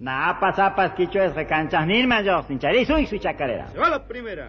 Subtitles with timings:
[0.00, 3.66] Napa, zapas, quicho es recanchas, ni mayor, sin charizo y su chacarera.
[3.68, 4.48] Se va la primera.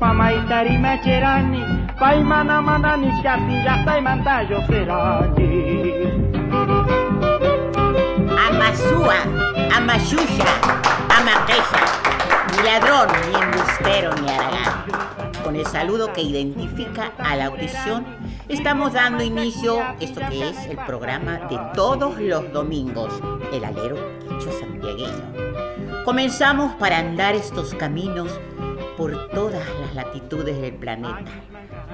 [0.00, 1.62] Pamaitari macherani,
[1.98, 5.50] paimana mana nishkati, yasta imantayo serani.
[8.46, 9.18] Amasúa,
[9.76, 10.50] Amashusha,
[11.16, 12.07] Amaqueja,
[12.58, 14.84] ni ladrón, ni embustero, ni aragán.
[15.44, 18.06] Con el saludo que identifica a la audición,
[18.48, 23.12] estamos dando inicio a esto que es el programa de todos los domingos,
[23.52, 26.04] el alero quicho santiagueño.
[26.04, 28.30] Comenzamos para andar estos caminos
[28.96, 31.24] por todas las latitudes del planeta.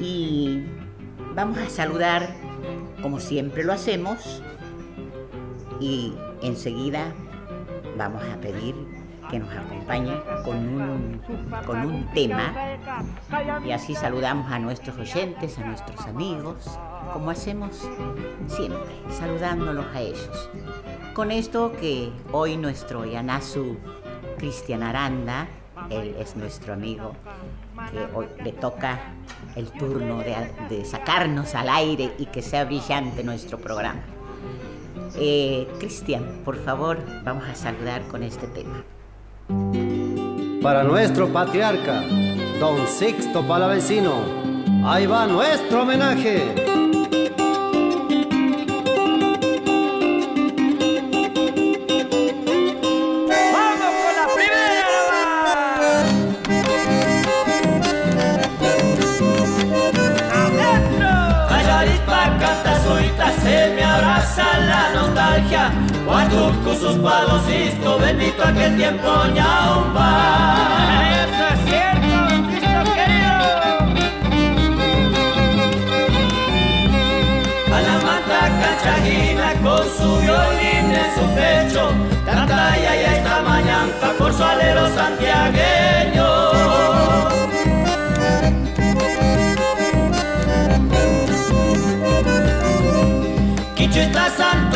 [0.00, 0.64] Y
[1.34, 2.28] vamos a saludar
[3.02, 4.42] como siempre lo hacemos
[5.82, 7.12] y enseguida
[7.98, 8.74] vamos a pedir
[9.28, 10.12] que nos acompañe
[10.44, 11.20] con un,
[11.66, 12.52] con un tema
[13.64, 16.78] y así saludamos a nuestros oyentes, a nuestros amigos,
[17.12, 17.88] como hacemos
[18.46, 20.50] siempre, saludándolos a ellos.
[21.14, 23.76] Con esto que hoy nuestro Yanasu
[24.38, 25.48] Cristian Aranda,
[25.90, 27.12] él es nuestro amigo,
[27.90, 29.00] que hoy le toca
[29.56, 30.36] el turno de,
[30.68, 34.02] de sacarnos al aire y que sea brillante nuestro programa.
[35.16, 38.84] Eh, Cristian, por favor, vamos a saludar con este tema.
[40.62, 42.02] Para nuestro patriarca,
[42.60, 44.14] don Sixto Palavecino,
[44.84, 46.54] ahí va nuestro homenaje.
[64.32, 65.70] Abraza la nostalgia.
[66.04, 70.56] Guatuco sus palos, Cristo bendito aquel tiempo ñaumba.
[71.22, 72.16] ¡Eso es cierto,
[72.48, 73.36] Cristo querido!
[77.74, 77.96] A la
[78.62, 81.90] cachajina con su violín en su pecho,
[82.24, 86.41] canta ya ya esta mañana por su alero santiagueño.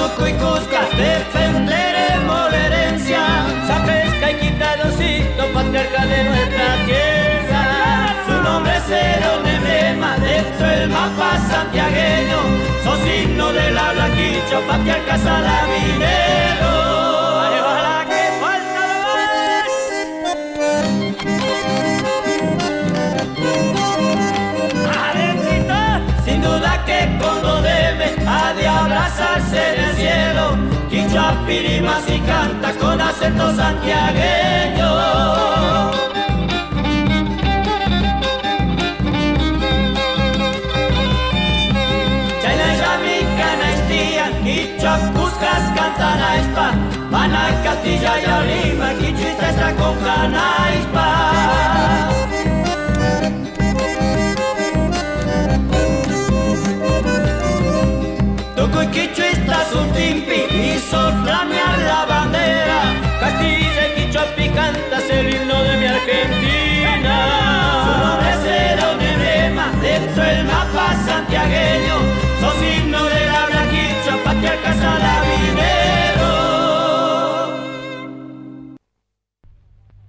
[0.06, 3.18] Santo cuicusca, defenderemos la herencia.
[3.66, 8.14] Sapesca y quitadosito, patriarca de nuestra tierra.
[8.26, 12.38] Su nombre será un emblema dentro del mapa santiagueño.
[12.84, 16.75] Son signo del habla quicho, patriarca salamidero.
[29.06, 30.56] Abrazarse en el cielo.
[30.90, 34.86] Quichua pirimas y canta con acento santiagueño.
[44.44, 46.70] Quichua cuscas cantan a ispa.
[47.10, 50.56] Van a Castilla y a Lima, quichuita está con cana
[59.66, 62.80] haz un timpi y soflamear la bandera.
[63.20, 67.16] Castilla y Quichopi cantas el himno de mi Argentina.
[67.84, 71.94] Su nombre será un emblema dentro del mapa santiagueño.
[72.40, 76.34] Sos himno de la blanquicha, patriarca salavinero.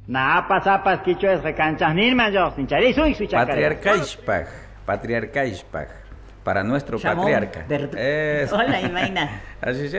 [0.07, 4.47] Napas, apas, quicho es recanchas, nirma yo, sincharí, suy, suy, Patriarca Ispaj,
[4.85, 6.06] patriarca Ispaj
[6.47, 7.65] para nuestro Chamón, patriarca.
[8.55, 9.41] Hola, Imaina.
[9.59, 9.91] Así.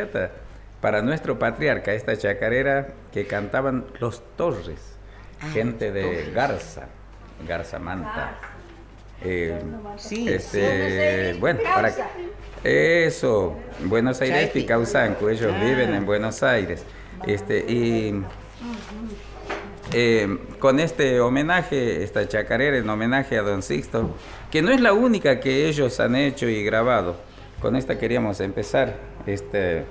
[0.80, 4.96] Para nuestro patriarca, esta chacarera que cantaban los Torres,
[5.42, 6.86] Ah, gente de Garza,
[7.46, 8.38] Garza Manta.
[9.22, 9.60] Eh,
[9.98, 11.92] Sí, este, bueno, para
[12.64, 14.60] eso, Buenos Aires, Chaipi.
[14.62, 15.62] Picausanco, ellos Ah.
[15.62, 16.82] viven en Buenos Aires.
[17.26, 18.24] Este, y
[19.92, 24.10] eh, con este homenaje, esta chacarera en homenaje a Don Sixto,
[24.50, 27.16] que no es la única que ellos han hecho y grabado.
[27.62, 28.96] Con esta queríamos empezar
[29.26, 29.84] este,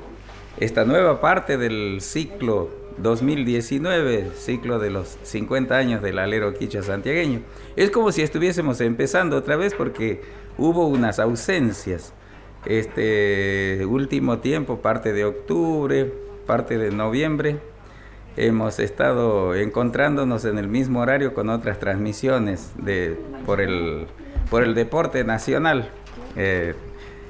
[0.60, 7.42] esta nueva parte del ciclo 2019, ciclo de los 50 años del alero quicha santiagueño.
[7.76, 10.22] Es como si estuviésemos empezando otra vez porque
[10.58, 12.14] hubo unas ausencias.
[12.66, 16.12] Este último tiempo, parte de octubre,
[16.46, 17.60] parte de noviembre,
[18.38, 24.08] hemos estado encontrándonos en el mismo horario con otras transmisiones de, por, el,
[24.50, 25.90] por el deporte nacional.
[26.36, 26.76] Eh,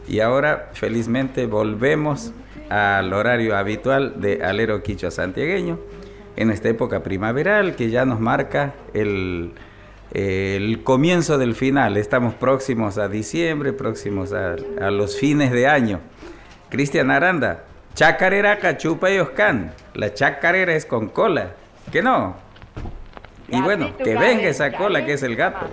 [0.08, 2.34] y ahora, felizmente, volvemos
[2.70, 5.80] al horario habitual de Alero Quicho Santiagueño,
[6.36, 9.54] en esta época primaveral que ya nos marca el,
[10.14, 11.96] el comienzo del final.
[11.98, 16.02] Estamos próximos a diciembre, próximos a, a los fines de año.
[16.70, 17.64] Cristian Aranda,
[17.98, 19.74] chacarera cachupa y oscan.
[19.96, 21.54] La chacarera es con cola.
[21.92, 22.36] ¿Que no?
[23.48, 25.68] Y bueno, que venga esa cola que es el gato.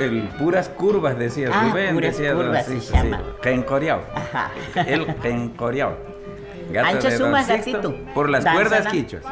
[0.00, 3.08] El puras curvas decía Ah, Rubén, puras decía don curvas se Sixto, sí.
[3.10, 3.22] llama.
[4.14, 4.50] Ajá.
[4.86, 5.96] El gencoreado.
[6.70, 7.94] Gato Ancha de don suma, Sixto, gatito.
[8.14, 9.24] Por las cuerdas quichuas.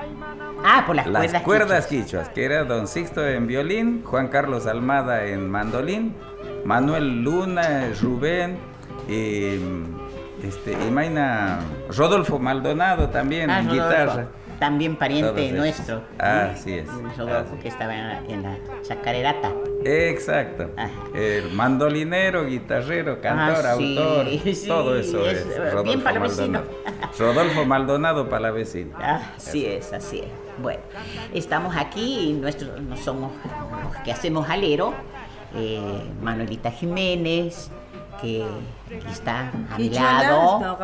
[0.65, 1.43] Ah, por las, Las cuerdas.
[1.43, 2.07] cuerdas quichas.
[2.07, 6.15] quichuas, que era don Sixto en violín, Juan Carlos Almada en mandolín,
[6.65, 8.57] Manuel Luna, Rubén,
[9.09, 9.59] y,
[10.43, 11.59] este, y Maina
[11.95, 14.27] Rodolfo Maldonado también Ah, en Rodolfo, guitarra.
[14.59, 16.03] También pariente nuestro.
[16.19, 16.89] Así es.
[17.19, 19.53] Rodolfo, que estaba en la, en la chacarerata.
[19.87, 20.71] Exacto.
[20.77, 20.89] Ah.
[21.15, 26.05] El mandolinero, guitarrero, cantor, Ah, sí, autor, sí, todo eso es, es, eh, bien Rodolfo
[26.05, 26.47] palavecino.
[26.61, 26.71] Maldonado.
[27.19, 28.97] Rodolfo Maldonado Palavecino.
[29.01, 30.27] Ah, Así es, así es.
[30.63, 30.81] Bueno,
[31.35, 33.31] estamos aquí y nuestro, no somos
[33.85, 34.95] los que hacemos alero.
[35.55, 35.81] eh,
[36.23, 37.71] Manuelita Jiménez,
[38.21, 38.45] que
[38.95, 40.79] aquí está a mi lado.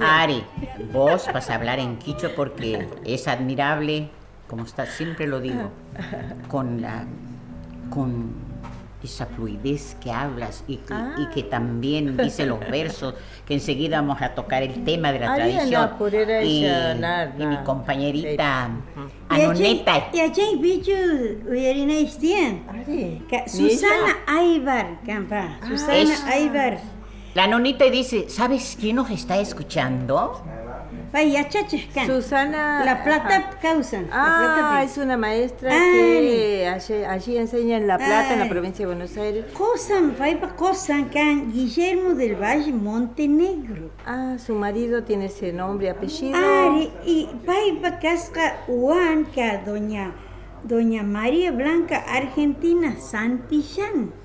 [0.00, 0.44] Ari,
[0.92, 4.08] vos vas a hablar en quichua porque es admirable,
[4.48, 5.70] como está, siempre lo digo,
[6.48, 7.04] con la
[7.92, 8.32] con
[9.02, 13.14] esa fluidez que hablas y que, y que también dice los versos,
[13.46, 15.82] que enseguida vamos a tocar el tema de la tradición.
[16.44, 16.64] Y,
[17.42, 18.70] y mi compañerita
[19.28, 20.08] Anoneta.
[22.68, 25.58] Ari, Ka- ni Susana Aybar, campa.
[25.68, 26.78] Susana Aybar.
[27.34, 30.44] La nonita dice, ¿sabes quién nos está escuchando?
[32.06, 32.82] Susana.
[32.84, 34.04] La plata causan.
[34.04, 38.38] la plata Ah, es una maestra Ah, que allí, allí enseña en La Plata, en
[38.40, 39.44] la provincia de Buenos Aires.
[39.52, 40.16] Cosan,
[40.56, 43.90] cosan can Guillermo del Valle Montenegro.
[44.06, 46.36] Ah, su marido tiene ese nombre apellido.
[46.38, 50.14] Ari, y paipa casca uan ka doña,
[50.64, 54.21] doña María Blanca Argentina Santillán.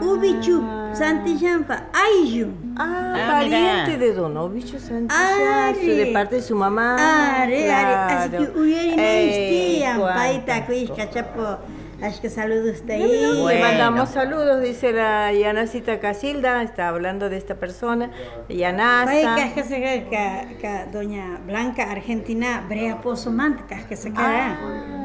[0.00, 0.62] Ubichu,
[0.92, 2.74] Santillanta, Ayun.
[2.78, 3.98] Ah, Ah, pariente mira.
[3.98, 5.94] de Don Obicho Santillán, Are.
[5.96, 6.96] de parte de su mamá.
[7.42, 8.52] Are, are, así claro.
[8.54, 11.58] que existían, cuántas paita, cuis, cachapo,
[12.02, 13.40] así que saludos de Le ahí.
[13.40, 13.60] Bueno.
[13.60, 18.10] mandamos saludos, dice la Yanacita Casilda, está hablando de esta persona,
[18.50, 19.36] Yanasa.
[20.10, 24.58] ca, ca, doña Blanca Argentina, Brea Pozo Manta, casca sacar.
[24.60, 24.95] Ay,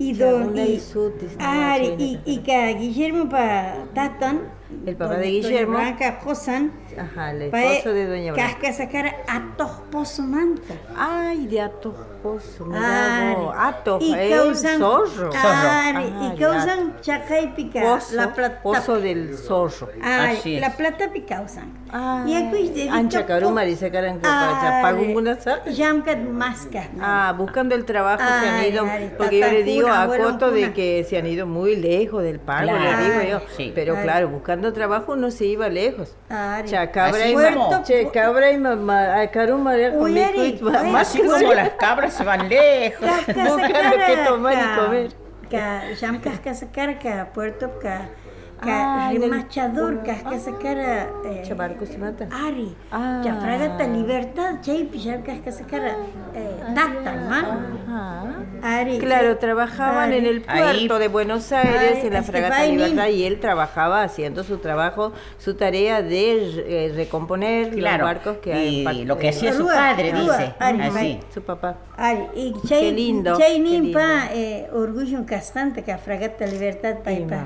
[0.00, 4.48] Y don, y, chena, y, y ca Guillermo pa Tatan,
[4.86, 5.74] El papá de Guillermo.
[5.74, 8.58] Doña Blanca Posan, Ajá, el esposo de Doña Blanca.
[8.58, 10.74] casca sacar a Toj Pozo Manta.
[10.96, 12.09] Ay, de Atos Pozo,
[12.74, 15.30] Ari, mira vos, Atos, y el causan, zorro.
[15.34, 16.48] Ari, Ah, y ya.
[16.48, 18.62] causan chacay pica, Pozo, la plata.
[18.62, 19.88] pozo del zorro.
[20.02, 20.60] Ari, Así es.
[20.60, 21.80] la plata picausan.
[21.92, 23.90] Ay, Y aquí de ancha caruma, dice
[25.40, 26.84] sa- Yamkat maska.
[27.00, 30.72] Ah, buscando el trabajo se han ido, ay, porque yo le digo a Coto de
[30.72, 33.46] que se han ido muy lejos del pago, Claro, le digo yo.
[33.56, 33.72] sí.
[33.74, 34.02] Pero Ay.
[34.04, 36.14] claro, buscando trabajo no se iba lejos.
[36.28, 36.68] Ari.
[36.68, 40.82] Cha, cabra Así y ma- che, cabra y mamá, caruma, con mi Uy, Ari, ma-
[40.84, 43.08] más que como las cabras se van lejos.
[43.26, 45.10] buscando qué tomar y comer.
[45.50, 48.08] Ka jam kas sacar ka puerto ka
[48.62, 52.26] Ah, en remachador kas ka sacar eh, Chabarco se mata.
[52.30, 53.22] Ari, Ah.
[53.24, 55.82] ya fragata libertad, chay pijam kas ka sacar
[56.34, 57.46] eh, tata, man.
[58.62, 58.98] Ari.
[58.98, 60.18] Claro, trabajaban Ari.
[60.18, 60.60] en el Ahí.
[60.62, 64.44] puerto de Buenos Aires, Ay, en la es que fragata Libertad, y él trabajaba haciendo
[64.44, 68.04] su trabajo, su tarea de eh, recomponer Claro.
[68.04, 68.82] los barcos que hay.
[68.84, 70.54] y en lo que hacía su padre, rúa, dice.
[70.58, 71.20] Ari, Así.
[71.32, 71.76] Su papá.
[71.96, 77.24] Ari, y chay, Qué lindo, chay nimpa eh, orgullo castante ka fragata libertad pa Ay,
[77.28, 77.44] pa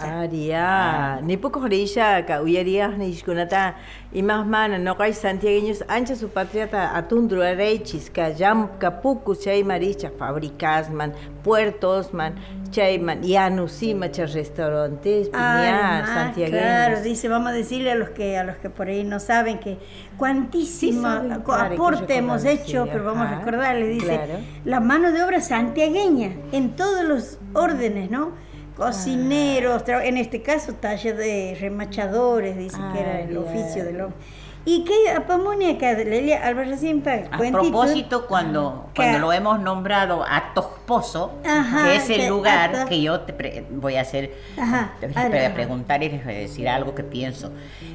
[0.00, 3.76] Aria, ni poco horilla, ka uyaria ni ishkunata,
[4.12, 9.64] y más mana, no hay santiagueños, ancha su patriata, atundru arechis, ka yam, kapuku, chay
[9.64, 11.12] maricha, fábricas, man,
[11.42, 12.34] puertos, man,
[12.70, 16.60] chay, man, yanusima, chay restaurantes, ma, santiagueños.
[16.60, 19.58] Claro, dice, vamos a decirle a los que a los que por ahí no saben
[19.58, 19.78] que
[20.16, 24.40] cuantísimo Sí claro, aporte hemos hecho, pero vamos a ajá, recordarle, dice, claro.
[24.64, 28.32] la mano de obra santiagueña en todos los órdenes, ¿no?
[28.78, 34.18] Cocineros, tra- en este caso taller de remachadores, dice que era el oficio del hombre.
[34.64, 40.24] Y que apamonia acá, Lelia Álvarez Simpa, A propósito, cuando, Que- cuando lo hemos nombrado
[40.24, 40.52] a
[40.92, 44.92] Tosposo, Ajá, que es el que lugar que yo te pre- voy a hacer, Ajá,
[44.98, 47.52] te voy a preguntar y les voy a decir algo que pienso.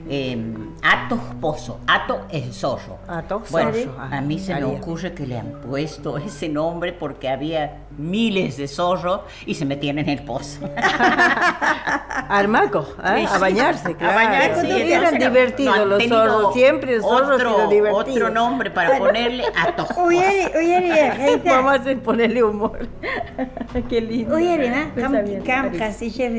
[0.07, 0.37] Eh,
[0.83, 2.99] Atos Pozo, Ato es zorro.
[3.07, 7.29] Atos bueno, zorro, a mí se me ocurre que le han puesto ese nombre porque
[7.29, 10.59] había miles de zorros y se metían en el pozo.
[12.29, 13.25] Armaco, ¿eh?
[13.27, 14.15] Sí, a bañarse, claro.
[14.15, 17.97] bañarse, Sí, entonces eran no- divertidos no han los zorros, siempre el zorro otro, divertido.
[17.97, 20.03] otro nombre para ponerle Atos Pozo.
[20.03, 21.55] Oye, oye, Reita.
[21.55, 22.82] Vamos a hacer ponerle humor.
[23.89, 24.35] Qué lindo.
[24.35, 25.01] Oye, Arena, Está
[25.45, 25.71] cam,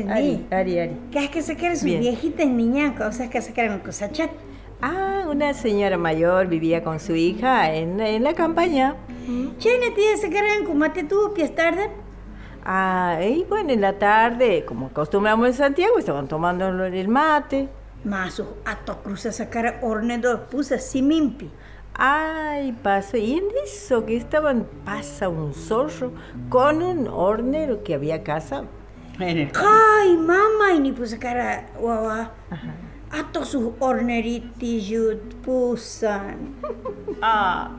[0.09, 0.47] Ari.
[0.51, 0.97] Ari, Ari.
[1.11, 1.99] Que hay que sacar sus Bien.
[1.99, 4.29] viejitas niñas, cosas que sacaron cosas chat.
[4.81, 8.95] Ah, una señora mayor vivía con su hija en, en la campaña.
[9.57, 11.89] China tía sacaron como te tuvo pies tarde.
[12.63, 17.69] Ah, y bueno, en la tarde, como acostumbramos en Santiago, estaban tomando el mate.
[18.03, 21.49] Más ato cruza sacar hornedo pusa simimpi.
[21.97, 26.11] Ay, pasa, y en eso que estaban, pasa un zorro
[26.49, 28.65] con un hornero que había casa.
[29.17, 32.27] Mamá, y ni pusa cara guau.
[33.11, 36.55] Ato sus horneritis yut pusan.
[37.21, 37.71] Ah,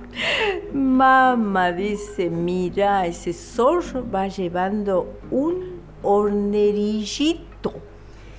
[0.72, 7.45] Mamá dice, mira, ese zorro va llevando un hornerillito.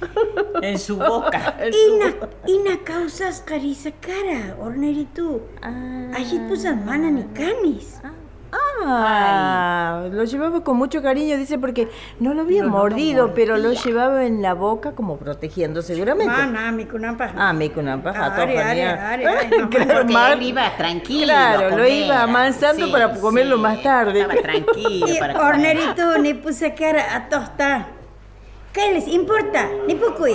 [0.62, 1.56] en su boca.
[1.68, 2.13] Ina,
[2.46, 5.42] ina causas carisa cara, horneritu.
[6.13, 8.00] Allí pusan mana ni canis.
[8.89, 11.89] Ah, lo llevaba con mucho cariño, dice, porque
[12.20, 16.32] no lo había mordido, pero lo llevaba en la boca como protegiendo seguramente.
[16.32, 16.88] Mana, mi.
[17.36, 19.10] Ah, me con una paja, Ari, toja, ari, mía.
[19.10, 19.70] ari, ay, mamá.
[19.70, 21.25] Claro, Porque mar- él iba tranquilo.
[21.25, 24.22] Claro, lo iba amansando para comerlo más tarde.
[24.22, 25.48] Estaba tranquilo para comer.
[25.48, 27.88] hornerito ni puse cara a tosta.
[28.74, 29.69] ¿Qué les importa?
[29.88, 30.25] Ni poco.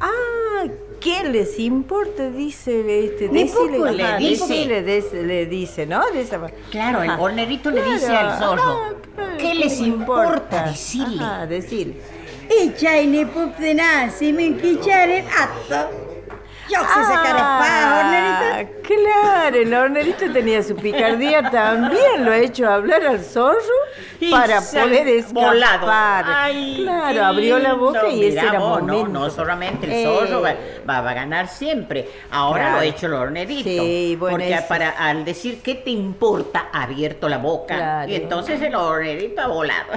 [0.00, 0.64] Ah,
[1.00, 2.28] ¿qué les importa?
[2.30, 4.46] Dice, este, Ni decile, poco, le dice.
[4.46, 6.04] decile, des- le dice, ¿no?
[6.10, 6.40] De esa-
[6.70, 8.62] Claro, el hornerito le dice Claro, al zorro.
[8.62, 11.22] ajá, claro, ¿Qué les importa decirle?
[11.24, 11.96] Ajá, decirle.
[12.62, 15.90] Y chay ni pup de nada, si me quicharen ato.
[16.68, 18.72] Yo sé sacar espada, hornerito.
[18.86, 23.58] Claro, el hornerito tenía su picardía también, lo ha hecho hablar al zorro
[24.20, 25.44] Y para poder escapar.
[25.44, 25.86] volado.
[25.90, 29.08] Ay, claro, abrió la boca y ese era vos, momento.
[29.08, 30.54] No, no solamente el Eh, zorro va,
[30.88, 32.08] va- va a ganar siempre.
[32.30, 32.74] Ahora Claro.
[32.76, 33.68] lo ha hecho el hornerito.
[33.68, 34.64] Sí, bueno, Porque eso.
[34.68, 37.74] para, al decir qué te importa, ha abierto la boca.
[37.76, 38.10] Claro.
[38.10, 39.92] Y entonces el hornerito ha volado.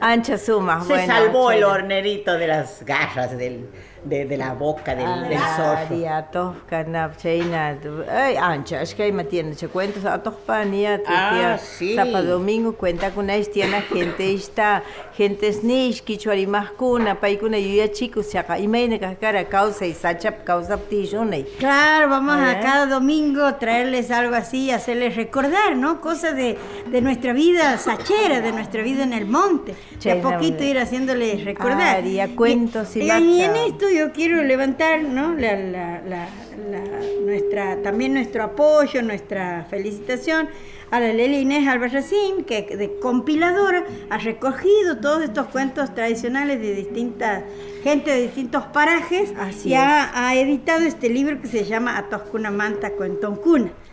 [0.00, 1.14] Ancha suma, Se bueno.
[1.14, 3.68] salvó el hornerito de las garras del,
[4.04, 5.74] de, de la boca del, del zorro.
[5.90, 7.78] Maria Toscana, China,
[8.10, 11.94] ay, ancha, es que hay matiendo, se cuenta a Tospania, Ah, sí.
[11.94, 14.82] Sapa Domingo, cuenta con una tiene gente está,
[15.16, 18.84] gente snish, kichuari mascuna, paikuna yuya chicos, se acá, y me
[19.20, 21.44] cara causa y sacha causa ptijone.
[21.58, 22.50] Claro, vamos ¿Eh?
[22.50, 26.00] a cada domingo traerles algo así, hacerles recordar, ¿no?
[26.00, 26.58] Cosas de,
[26.90, 29.74] de nuestra vida sachera, de nuestra vida en el monte.
[30.02, 32.04] De a poquito ir haciéndoles recordar.
[32.04, 35.34] y a cuentos y y, y en esto yo quiero levantar, ¿no?
[35.34, 36.28] La, la- la-
[36.70, 36.84] la-
[37.24, 40.48] nuestra, también nuestro apoyo, nuestra felicitación
[40.90, 46.74] a la Leli Inés Albarracín, que de compiladora ha recogido todos estos cuentos tradicionales de
[46.74, 47.42] distintas
[47.82, 52.50] gente de distintos parajes Así y ha, ha editado este libro que se llama Atoscuna
[52.50, 52.90] Manta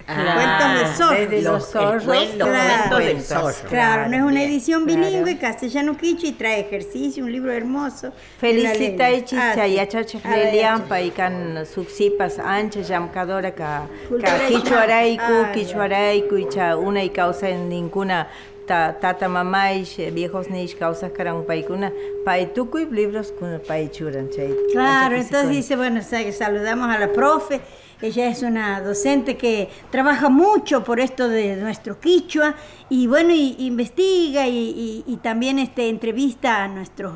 [0.06, 0.34] Cuentoncuna.
[0.36, 1.20] cuentos de zorros.
[1.20, 2.80] desde los zorros, cuentos, claro.
[2.90, 3.70] cuentos del zorro.
[3.70, 5.02] Claro, no es una edición claro.
[5.02, 8.12] bilingüe, castellano quiche y trae ejercicio, un libro hermoso.
[8.40, 13.88] Felicita y Ah, chicha y achacha A ver, lelian paikan suksipas ancha llamkadora ka
[14.50, 18.28] y kichuaraiku cha- ah, kichuaraiku y cha una y causa en ninguna
[18.68, 21.92] ta, tata mamais viejos nish causas karan paikuna
[22.24, 27.60] paituku y libros kun paichuran chay Claro, entonces dice, bueno, sa- saludamos a la profe.
[28.02, 32.56] Ella es una docente que trabaja mucho por esto de nuestro quichua
[32.94, 37.14] y bueno, y, investiga y, también este, entrevista a nuestro,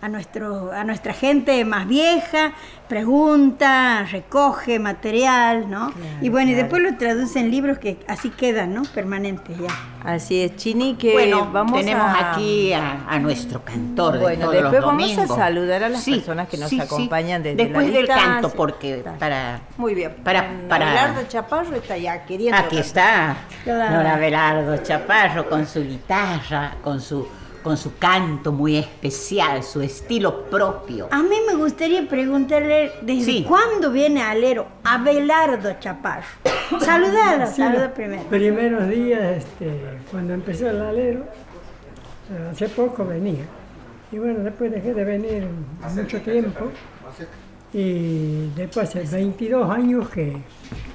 [0.00, 2.52] a nuestro, a nuestra gente más vieja,
[2.88, 5.92] pregunta, recoge material, ¿no?
[6.20, 8.82] y bueno, y después lo traduce en libros que así quedan, ¿no?
[8.94, 9.66] Permanentes ya.
[10.04, 14.40] así es chini que Bueno, vamos tenemos a aquí a, a nuestro cantor de Bueno,
[14.42, 17.92] todos después los vamos a saludar a las personas que nos acompañan desde Después la
[17.92, 18.32] del distancia.
[18.32, 19.60] canto, porque para...
[19.76, 23.36] muy bien Para- para- Abelardo Chaparro está ya queriendo Aquí está.
[23.64, 25.15] Don Abelardo Chaparro
[25.48, 27.26] con su guitarra, con su,
[27.62, 31.08] con su canto muy especial, su estilo propio.
[31.10, 33.44] A mí me gustaría preguntarle desde Sí.
[33.48, 36.26] cuándo viene Alero Abelardo Chaparro.
[36.80, 38.24] Saludalo, Sí, saluda primero.
[38.24, 41.24] Primeros días, este, cuando empezó el alero,
[42.50, 43.44] hace poco venía.
[44.12, 45.46] Y bueno, después dejé de venir
[45.94, 46.70] mucho tiempo.
[47.72, 50.36] Y después hace 22 años que,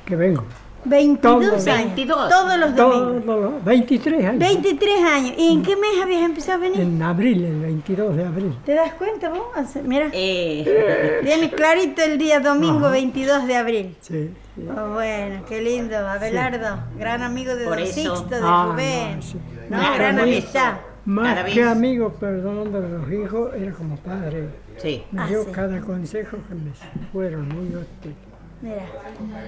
[0.05, 0.43] que vengo.
[0.83, 1.67] 22 Todos.
[1.67, 1.85] años.
[1.95, 2.29] 22.
[2.29, 3.25] Todos los domingos.
[3.25, 4.39] Todos los- 23 años.
[4.39, 5.33] 23 años.
[5.37, 6.79] ¿Y en qué mes habías empezado a venir?
[6.81, 8.57] En abril, el 22 de abril.
[8.65, 9.45] ¿Te das cuenta vos?
[9.83, 12.91] Mira, Eh, viene clarito el día domingo Ajá.
[12.93, 13.95] 22 de abril.
[14.01, 14.29] Sí.
[14.55, 14.65] sí.
[14.75, 15.97] Oh, bueno, qué lindo.
[15.97, 17.93] Abelardo, gran amigo de Por Don eso.
[18.15, 19.15] Sixto, de Ah, Rubén.
[19.17, 19.37] no, sí.
[19.69, 20.73] No, gran amistad.
[21.05, 24.49] Más Cada que amigo, perdón, de los hijos, era como padre.
[24.77, 25.03] sí.
[25.11, 25.51] Me Ah, dio sí.
[25.51, 26.71] cada consejo que me
[27.11, 28.15] fueron muy útiles.
[28.61, 28.85] Mira.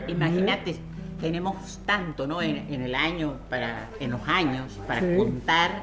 [0.08, 0.76] Imagínate,
[1.24, 2.42] tenemos tanto, ¿no?
[2.42, 5.16] En, en el año, para, en los años, para Sí.
[5.18, 5.82] contar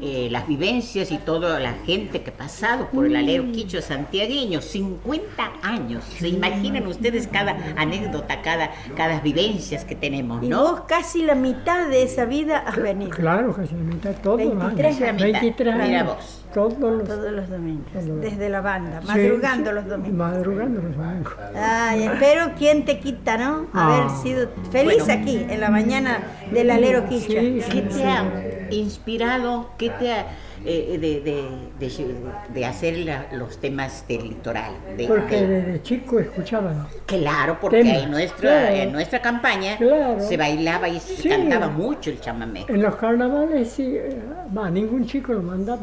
[0.00, 4.62] eh, las vivencias y toda la gente que ha pasado por el alero quicho santiagueño,
[4.62, 6.02] 50 años.
[6.18, 10.86] ¿Se imaginan ustedes cada anécdota, cada, cada vivencias que tenemos, no?
[10.86, 13.10] casi la mitad de esa vida has venido.
[13.10, 15.00] Claro se me mitad todos los 23 años.
[15.00, 15.40] la mitad.
[15.42, 15.88] 23 años.
[15.88, 16.42] Mira vos.
[16.56, 17.92] Todos los Todos los domingos.
[17.92, 19.02] Todos Desde la banda.
[19.06, 20.14] Madrugando sí, los domingos.
[20.16, 21.34] Madrugando los domingos.
[21.54, 23.66] Ay, pero quién te quita, ¿no?
[23.74, 23.98] Ah.
[23.98, 25.20] Haber sido feliz Bueno.
[25.22, 26.18] aquí, en la mañana
[26.50, 27.40] del alero quichua.
[27.40, 28.02] Sí, ¿Qué te sí.
[28.02, 28.24] ha
[28.70, 29.70] inspirado?
[29.76, 30.26] ¿Qué te ha
[30.68, 31.42] eh, de, de,
[31.78, 34.72] de- de hacer la- los temas del litoral?
[34.96, 36.88] De- Porque de- desde chico escuchaba.
[37.04, 38.74] Claro, porque Temas, en nuestra, claro.
[38.74, 40.20] en nuestra campaña Claro.
[40.20, 41.28] se bailaba y se Sí.
[41.28, 42.64] cantaba mucho el chamamé.
[42.68, 44.16] En los carnavales sí, eh,
[44.56, 45.82] va, ningún chico lo mandaba.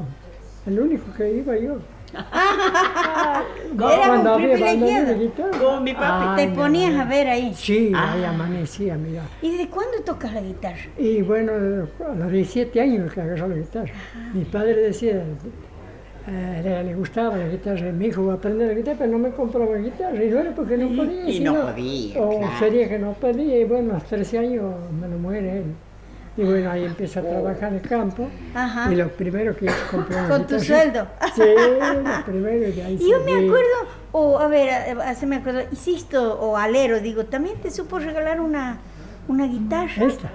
[0.66, 1.78] El único que iba yo.
[2.16, 5.06] Va, Era un cuando había privilegiado.
[5.18, 5.32] de.
[5.60, 6.42] Con mi papi.
[6.42, 7.54] Te ponías a ver ahí.
[7.56, 8.14] Sí, Ah.
[8.14, 9.24] ahí amanecía, mira.
[9.42, 10.78] ¿Y desde cuándo tocas la guitarra?
[10.98, 13.92] Y bueno, a los 17 años que agarró la guitarra.
[14.34, 15.24] Mi padre decía,
[16.28, 19.32] eh, le, gustaba la guitarra, mi hijo va a aprender la guitarra, pero no me
[19.32, 20.24] compraba guitarra.
[20.24, 21.30] Y no era porque no podía.
[21.30, 22.54] Y no podía, O claro.
[22.60, 24.66] sería que no podía, y bueno, a los 13 años
[25.02, 25.66] me lo muere él.
[26.36, 28.28] Y bueno, ahí empecé a trabajar en el campo.
[28.56, 28.92] Ajá.
[28.92, 31.08] Y lo primero que hice compré una Con tu sueldo.
[31.36, 35.16] Sí, lo primero y de ahí Y yo me acuerdo, o a ver, a- a-
[35.16, 38.78] se me acuerdo, hiciste, o Alero, digo, también te supo regalar una,
[39.28, 40.06] una guitarra.
[40.06, 40.32] Esta.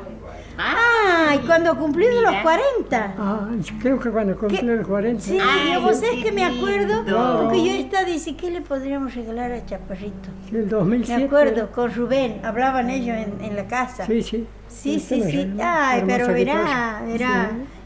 [0.61, 3.15] Ah, y cuando cumplieron los 40.
[3.17, 3.49] Ah,
[3.81, 5.23] creo que cuando cumplió los 40.
[5.23, 7.41] Sí, Ay, y vos sabés que me acuerdo, lindo.
[7.45, 10.31] porque yo estaba dice, ¿qué le podríamos regalar a Chaparrito?
[10.53, 11.21] El 2007.
[11.21, 14.05] Me acuerdo, con Rubén, hablaban ellos en, en la casa.
[14.07, 14.47] Sí, sí.
[14.69, 15.23] Sí, sí.
[15.23, 15.57] Sí.
[15.61, 17.25] Ay, pero mirá, Sí.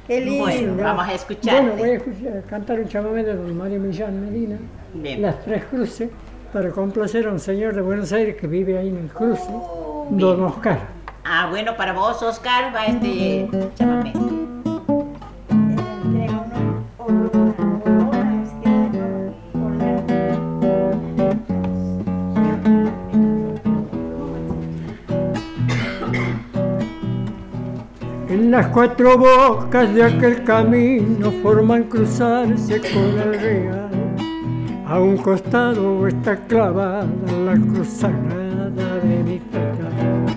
[0.07, 0.45] qué lindo.
[0.45, 1.61] Bueno, vamos a escucharte.
[1.61, 4.57] Bueno, voy a escuchar- cantar un chamamé de don Mario Millán Medina,
[4.95, 5.23] Bien.
[5.23, 6.11] Las Tres Cruces,
[6.53, 9.51] para complacer a un señor de Buenos Aires que vive ahí en el cruce,
[10.11, 10.79] don Oscar.
[11.25, 14.13] Ah, bueno, para vos, Oscar, va este chamamé.
[28.53, 33.89] Las cuatro bocas de aquel camino forman cruzarse con el real.
[34.87, 37.07] A un costado está clavada
[37.47, 40.37] la cruz sagrada de mi pecado.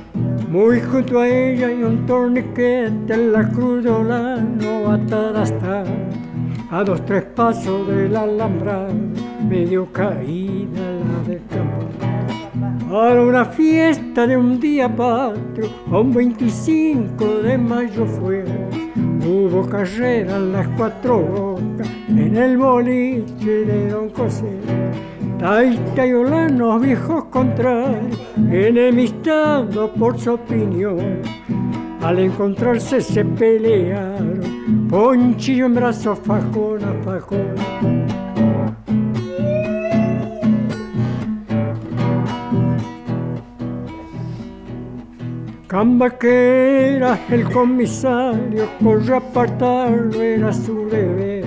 [0.49, 5.83] Muy junto a ella hay un torniquete en la cruz de Olano atada está.
[6.71, 8.93] A dos tres pasos del alambrado,
[9.45, 11.64] medio caída la del.
[12.95, 18.45] Para una fiesta de un día patrio, a un 25 de mayo fue.
[18.95, 24.47] Hubo carrera en las cuatro bocas, en el boliche de Don José.
[25.37, 28.17] Taita y Olano, viejos contrarios,
[28.49, 31.19] enemistados por su opinión.
[32.01, 38.04] Al encontrarse se pelearon, ponchillo en brazo, fajón a fajón.
[45.75, 49.89] Cambaquera, el comisario, corre a
[50.23, 51.43] era su deber.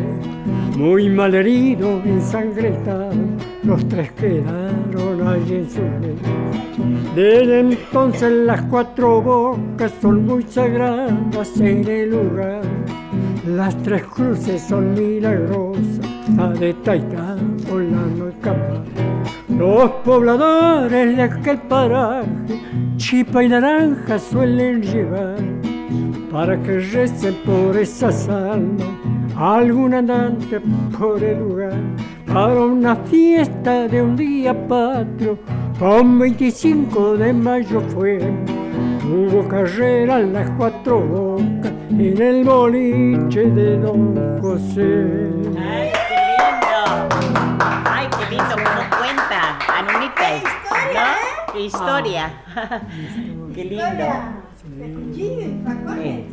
[0.76, 3.14] Muy mal herido, ensangrentado,
[3.62, 6.18] los tres quedaron allí en su ley.
[7.14, 12.60] Desde entonces las cuatro bocas son muy sagradas en el lugar.
[13.46, 16.00] Las tres cruces son milagrosas,
[16.36, 17.34] la de Taitá,
[17.72, 18.84] Olano y Camba.
[19.48, 22.28] Los pobladores de aquel paraje,
[22.98, 25.38] chipa y naranja suelen llevar
[26.32, 28.88] para que recen por esas almas
[29.36, 30.60] algún andante
[30.98, 31.80] por el lugar
[32.26, 35.38] para una fiesta de un día patrio
[35.78, 38.18] con 25 de mayo fue
[39.06, 45.06] hubo carrera en las cuatro bocas en el boliche de Don José
[45.56, 47.08] Ay, qué lindo.
[47.84, 50.42] Ay, qué lindo como cuenta, Anunita.
[50.94, 51.17] ¿No?
[51.60, 52.32] Qué historia.
[53.54, 54.04] qué lindo.
[56.00, 56.24] Eh,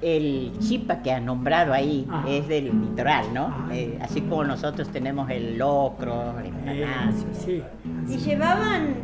[0.00, 2.28] El chipa que ha nombrado ahí Ajá.
[2.28, 3.68] es del litoral, ¿no?
[3.72, 6.78] Eh, así como nosotros tenemos el locro, el.
[6.82, 7.62] Eso, sí.
[8.08, 8.94] Y llevaban,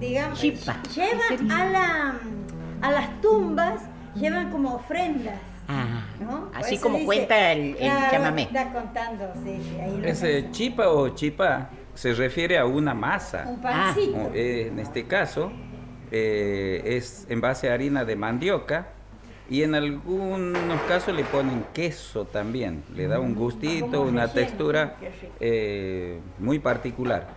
[0.00, 0.76] digamos, Chipa.
[0.94, 2.14] llevan a, la,
[2.80, 3.82] a las tumbas,
[4.14, 5.34] llevan como ofrendas.
[5.68, 6.48] Ah, ¿no?
[6.54, 8.42] Así como dice- cuenta el, el Claro, chamamé.
[8.42, 10.26] Está contando, sí, ahí pasa.
[10.50, 11.68] chipa o chipa
[12.00, 13.44] se refiere a una masa.
[13.46, 14.16] Un pancito.
[14.16, 15.52] O, eh, en este caso
[16.10, 18.88] eh, es en base a harina de mandioca
[19.50, 24.96] y en algunos casos le ponen queso también, le da un gustito, Como una textura
[25.40, 27.28] eh, muy particular.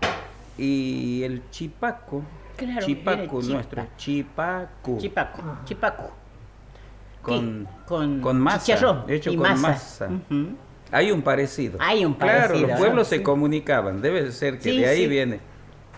[0.58, 2.22] Y el chipaco,
[2.56, 3.54] Claro, chipaco chipa.
[3.54, 6.12] nuestro, chipaco, Chipaco, chipaco.
[7.22, 10.08] con, con, con masa, hecho y con masa.
[10.94, 11.78] Hay un parecido.
[11.82, 12.78] Hay un Claro, parecido, los ¿no?
[12.86, 15.08] pueblos se comunicaban, debe ser que Sí, de ahí sí.
[15.08, 15.40] viene.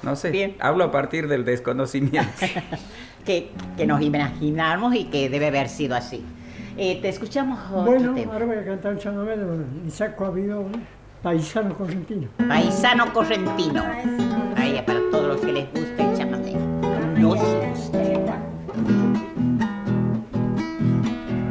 [0.03, 0.55] No sé, Bien.
[0.59, 2.29] hablo a partir del desconocimiento.
[3.25, 6.23] que, que nos imaginamos y que debe haber sido así.
[6.77, 8.33] Eh, te escuchamos otro Bueno, tema.
[8.33, 9.45] ahora voy a cantar un chamamé de
[9.87, 10.65] Isaac Coavidó,
[11.23, 12.27] paisano correntino.
[12.47, 13.81] Paisano correntino.
[13.85, 14.53] Ah.
[14.57, 16.53] Ahí para todos los que les gusta el chamamé.
[17.17, 18.35] Nos gusta.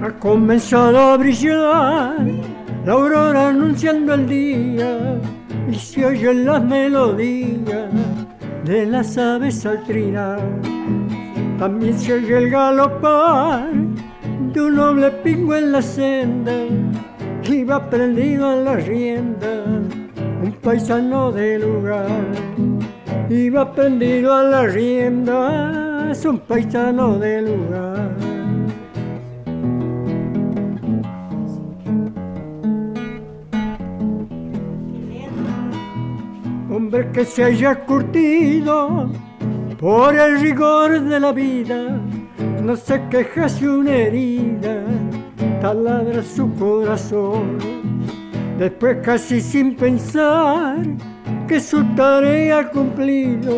[0.02, 2.16] Ha comenzado a brillar
[2.85, 5.20] la aurora anunciando el día
[5.70, 7.90] y se oyen las melodías
[8.64, 10.40] de las aves al trinar.
[11.59, 13.70] También se oye el galopar
[14.53, 16.53] de un noble pingo en la senda
[17.44, 19.64] y va prendido a la rienda
[20.44, 22.07] un paisano del lugar.
[23.31, 28.34] Iba prendido a la rienda, es un paisano del lugar.
[36.94, 39.09] Hombre que se haya curtido
[39.78, 42.00] por el rigor de la vida,
[42.62, 44.83] no se queja si una herida
[45.61, 47.59] taladra su corazón.
[48.59, 50.76] Después casi sin pensar
[51.48, 53.52] que su tarea ha cumplido,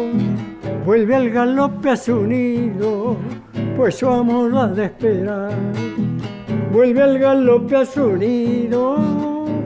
[0.85, 3.17] vuelve al galope a su nido,
[3.77, 5.53] pues su amor lo ha de esperar.
[6.73, 8.97] vuelve al galope a su nido,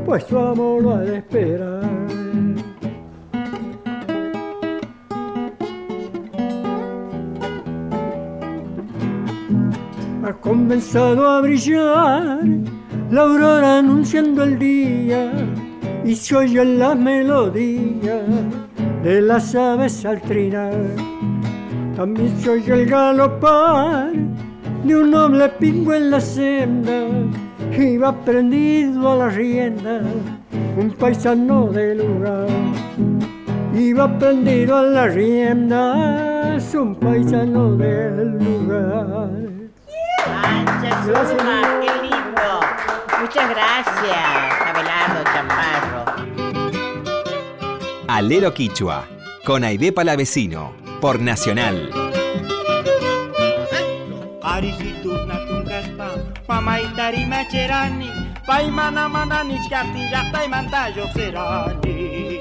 [0.04, 1.79] pues su amor lo ha de esperar.
[10.40, 12.40] Comenzado a brillar
[13.10, 15.32] la aurora anunciando el día
[16.04, 18.22] y se oye la melodía
[19.02, 20.74] de las aves al trinar.
[21.96, 24.12] También se oye el galopar
[24.84, 27.06] de un noble pingo en la senda,
[27.78, 30.00] iba prendido a la rienda,
[30.78, 32.48] un paisano del lugar.
[33.74, 39.49] Iba prendido a la rienda, un paisano del lugar.
[40.90, 42.60] Zuma, qué lindo.
[43.20, 46.04] Muchas gracias, Abelardo Chaparro.
[48.08, 49.04] Alero Quichua,
[49.44, 51.90] con Aide Palavecino, por Nacional.
[56.46, 58.10] Pamaitari macherani,
[58.46, 62.39] paimana manani chkati yakta imantayo serani.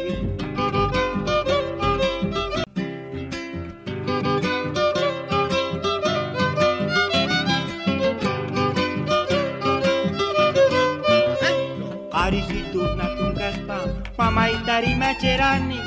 [14.97, 15.79] Macherani.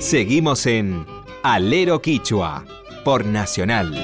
[0.00, 1.06] Seguimos en
[1.44, 2.64] Alero Quichua,
[3.04, 3.94] por Nacional.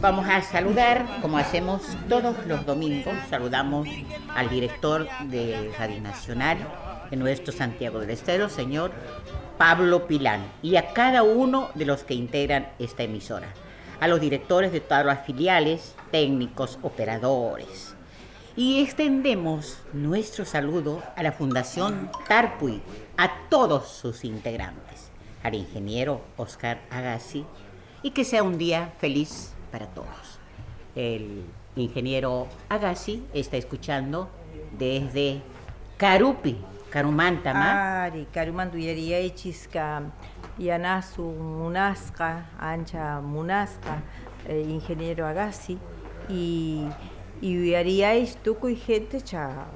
[0.00, 3.88] Vamos a saludar, como hacemos todos los domingos, saludamos
[4.34, 6.58] al director de Radio Nacional
[7.10, 8.90] de nuestro Santiago del Estero, señor
[9.58, 13.48] Pablo Pilán, y a cada uno de los que integran esta emisora,
[14.00, 17.96] a los directores de todas las filiales, técnicos, operadores.
[18.54, 22.80] Y extendemos nuestro saludo a la Fundación Tarpui,
[23.16, 25.10] a todos sus integrantes,
[25.42, 27.44] al ingeniero Oscar Agassi,
[28.02, 30.38] y que sea un día feliz para todos.
[30.94, 31.42] El
[31.74, 34.28] ingeniero Agassi está escuchando
[34.78, 35.40] desde
[35.96, 36.56] Carupi,
[36.90, 38.04] Carumantama.
[38.04, 40.02] Ari, Carumandu Yeriaichiska,
[40.58, 44.02] Yanasu Munasca, Ancha Munasca,
[44.48, 45.78] eh, ingeniero Agassi,
[46.28, 46.84] y,
[47.40, 49.66] y Yeriais Tuco y gente cha.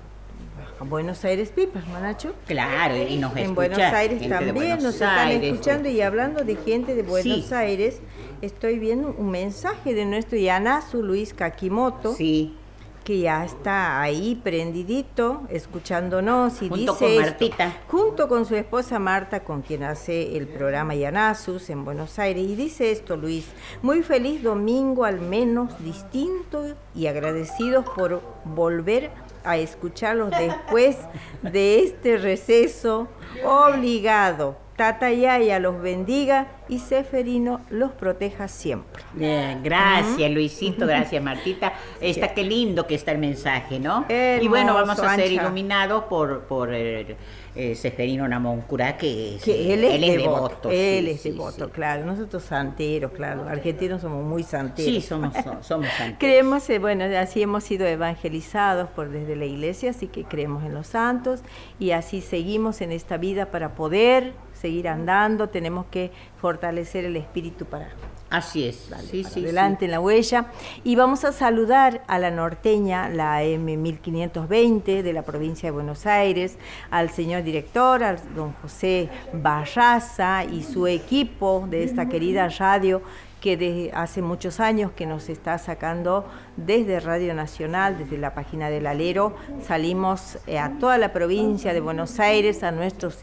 [0.81, 2.35] Buenos Aires Pipas, Manacho.
[2.47, 6.01] Claro, y nos En escucha Buenos Aires gente también Buenos nos están Aires, escuchando y
[6.01, 7.55] hablando de gente de Buenos Sí.
[7.55, 8.01] Aires,
[8.41, 12.15] estoy viendo un mensaje de nuestro Yanasu Luis Kakimoto.
[12.15, 12.57] Sí.
[13.05, 17.77] Que ya está ahí prendidito, escuchándonos y Junto dice con esto, Martita.
[17.89, 22.45] junto con su esposa Marta, con quien hace el programa Yanasus en Buenos Aires.
[22.45, 23.47] Y dice esto, Luis,
[23.83, 29.11] muy feliz domingo al menos distinto y agradecidos por volver
[29.45, 30.97] a escucharlos después
[31.43, 33.09] de este receso
[33.45, 34.62] obligado.
[34.77, 39.03] Tata Yaya los bendiga y Seferino los proteja siempre.
[39.13, 41.75] Bien, gracias Luisito, gracias Martita.
[42.01, 44.07] Está qué lindo que está el mensaje, ¿no?
[44.09, 45.43] y bueno, vamos a ser Ancha.
[45.43, 47.17] iluminados por, por el,
[47.55, 51.71] eh, Seferino Namoncura, que, es, Que él es, devoto, devoto, Él sí, es sí, devoto,
[51.71, 52.07] claro.
[52.07, 53.47] Nosotros santeros, claro.
[53.47, 54.91] Argentinos somos muy santeros.
[54.91, 56.17] Sí, somos, somos santeros.
[56.19, 60.73] Creemos, eh, bueno, así hemos sido evangelizados por desde la iglesia, así que creemos en
[60.73, 61.41] los santos
[61.79, 64.33] y así seguimos en esta vida para poder
[64.63, 65.49] seguir andando.
[65.51, 67.91] Tenemos que fortalecer el espíritu para
[68.33, 70.47] Así es, sí, para sí, adelante en la huella.
[70.85, 76.57] Y vamos a saludar a la norteña, la M1520 de la provincia de Buenos Aires,
[76.91, 83.03] al señor director, al don José Barraza y su equipo de esta querida radio
[83.43, 86.25] que desde hace muchos años que nos está sacando
[86.57, 89.35] desde Radio Nacional, desde la página del Alero,
[89.67, 93.23] salimos eh, a toda la provincia de Buenos Aires, a nuestros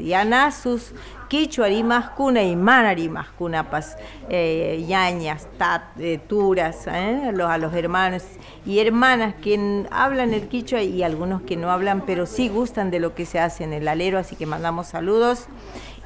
[1.30, 3.98] Yanasus, Quichuarimascuna y Manarimascunapas,
[4.30, 8.24] eh, ñañas, tat, eh, turas, eh, los, a los hermanos
[8.66, 13.00] y hermanas que hablan el quichua y algunos que no hablan, pero sí gustan de
[13.00, 15.48] lo que se hace en el alero, así que mandamos saludos.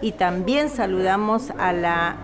[0.03, 2.17] Y también saludamos a la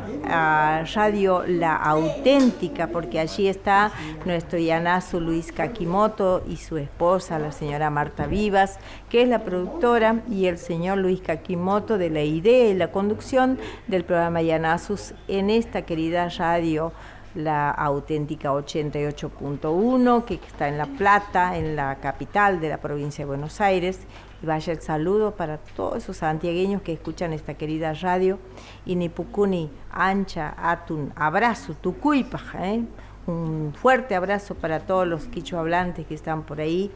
[0.93, 3.93] radio La Auténtica, porque allí está
[4.25, 10.21] nuestro Yanazo Luis Kakimoto y su esposa, la señora Marta Vivas, que es la productora,
[10.29, 15.49] y el señor Luis Kakimoto de la idea y la conducción del programa Yanazus en
[15.49, 16.91] esta querida radio
[17.33, 23.27] la auténtica 88.1, que está en La Plata, en la capital de la provincia de
[23.27, 23.99] Buenos Aires.
[24.41, 28.39] Y vaya el saludo para todos esos santiagueños que escuchan esta querida radio.
[28.85, 32.83] Y Nipucuni, Ancha, Atun, abrazo, Tucuipa, ¿eh?
[33.27, 36.91] un fuerte abrazo para todos los quichohablantes que están por ahí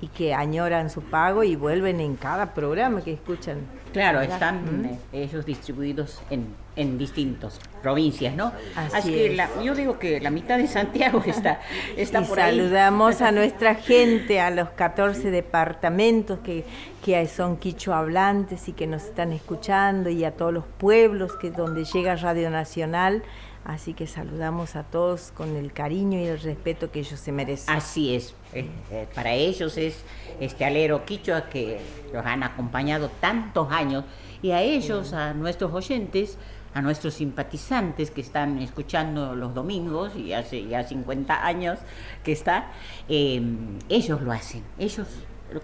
[0.00, 3.58] y que añoran su pago y vuelven en cada programa que escuchan
[3.92, 4.98] Claro, están Mm.
[5.12, 8.52] ellos distribuidos en, en distintas provincias, ¿no?
[8.76, 9.36] Así que es.
[9.36, 11.60] la- yo digo que la mitad de Santiago está,
[11.96, 12.56] está y por ahí.
[12.56, 16.64] saludamos a nuestra gente, a los 14 departamentos que,
[17.04, 21.50] que son quicho hablantes y que nos están escuchando y a todos los pueblos que
[21.50, 23.24] donde llega Radio Nacional.
[23.64, 27.74] Así que saludamos a todos con el cariño y el respeto que ellos se merecen.
[27.74, 30.02] Así es, eh, eh, para ellos es
[30.40, 31.78] este alero quichua que
[32.12, 34.04] los han acompañado tantos años
[34.42, 36.38] y a ellos, a nuestros oyentes,
[36.72, 41.78] a nuestros simpatizantes que están escuchando los domingos y hace ya 50 años
[42.24, 42.70] que está,
[43.08, 43.42] eh,
[43.88, 45.06] ellos lo hacen, ellos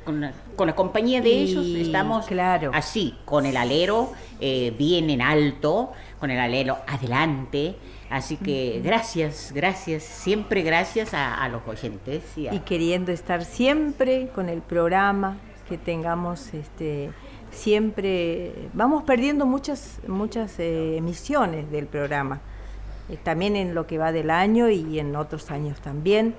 [0.05, 2.71] con la, con la compañía de ellos Y, estamos claro.
[2.75, 7.77] así, con el alero eh, bien en alto, con el alero adelante.
[8.11, 12.23] Así que gracias, gracias, siempre gracias a, a los oyentes.
[12.37, 17.11] y a- y queriendo estar siempre con el programa, que tengamos este
[17.51, 22.41] siempre vamos perdiendo muchas muchas eh, emisiones del programa,
[23.09, 26.35] eh, también en lo que va del año y en otros años también,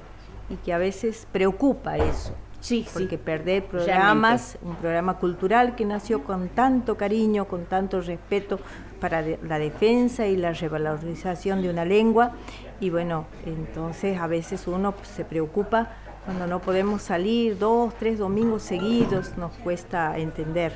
[0.50, 2.34] y que a veces preocupa eso.
[2.68, 8.60] Sí, porque perder programas, un programa cultural que nació con tanto cariño, con tanto respeto
[9.00, 12.32] para de- la defensa y la revalorización de una lengua,
[12.80, 15.90] y bueno, entonces a veces uno se preocupa
[16.26, 20.74] cuando no podemos salir dos, tres domingos seguidos, nos cuesta entender.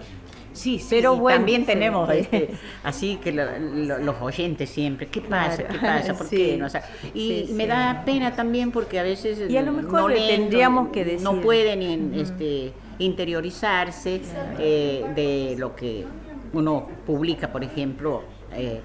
[0.53, 2.49] Sí, sí, pero bueno, también tenemos este,
[2.83, 5.63] así que lo- lo- los oyentes siempre, ¿qué pasa?
[5.67, 6.13] ¿Qué Claro, pasa?
[6.17, 6.35] ¿Por sí.
[6.35, 6.57] qué?
[6.57, 6.65] no?
[6.65, 6.83] O sea,
[7.13, 10.41] y me da pena también porque a veces Y a lo mejor no le leen,
[10.41, 11.21] tendríamos no- que decir.
[11.23, 14.21] no pueden en- este, interiorizarse
[14.59, 16.05] eh, de lo que
[16.53, 18.81] uno publica, por ejemplo, eh,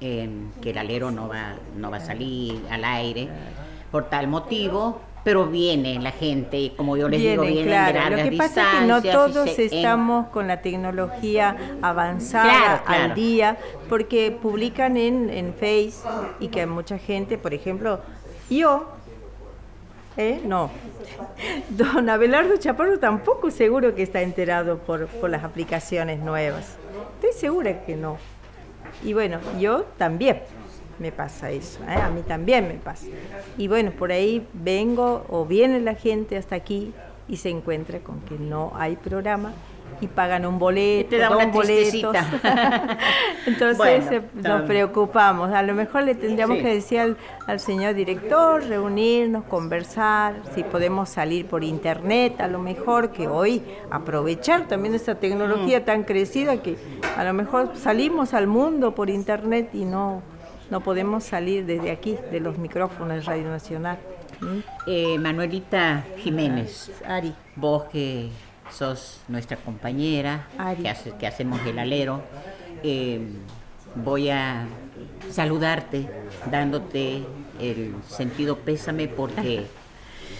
[0.00, 3.28] en que el alero no va, no va a salir al aire
[3.90, 5.00] por tal motivo.
[5.24, 7.98] Pero viene la gente, y como yo les digo, de claro.
[7.98, 12.82] largas Lo que pasa es que no todos en- estamos con la tecnología avanzada Claro,
[12.84, 13.04] claro.
[13.04, 13.56] al día,
[13.88, 15.94] porque publican en, en Face
[16.40, 18.00] y que mucha gente, por ejemplo,
[18.50, 18.86] yo,
[20.18, 20.40] ¿eh?
[20.44, 20.70] No.
[21.70, 26.76] Don Abelardo Chaparro tampoco seguro que está enterado por, por las aplicaciones nuevas.
[27.22, 28.18] Estoy segura que no.
[29.02, 30.40] Y bueno, yo también
[30.98, 31.94] me pasa eso, ¿eh?
[32.00, 33.06] a mí también me pasa.
[33.58, 36.92] Y bueno, por ahí vengo o viene la gente hasta aquí
[37.28, 39.52] y se encuentra con que no hay programa
[40.00, 42.12] y pagan un boleto, Te da dos una boletos.
[42.12, 42.98] tristecita.
[43.46, 45.52] Entonces Bueno, eh, nos preocupamos.
[45.52, 46.62] A lo mejor le tendríamos Sí.
[46.64, 52.58] que decir al, al señor director, reunirnos, conversar, si podemos salir por internet, a lo
[52.58, 55.84] mejor que hoy aprovechar también esta tecnología Mm.
[55.84, 56.76] tan crecida que
[57.16, 60.22] a lo mejor salimos al mundo por internet y no,
[60.70, 63.98] no podemos salir desde aquí, de los micrófonos de Radio Nacional.
[64.40, 64.58] ¿Mm?
[64.86, 67.32] Eh, Manuelita Jiménez, Ari.
[67.56, 68.30] vos que
[68.70, 70.82] sos nuestra compañera, Ari.
[70.82, 72.22] que, hace- que hacemos el alero,
[72.82, 73.20] eh,
[73.94, 74.66] voy a
[75.30, 76.08] saludarte
[76.50, 77.22] dándote
[77.60, 79.66] el sentido pésame porque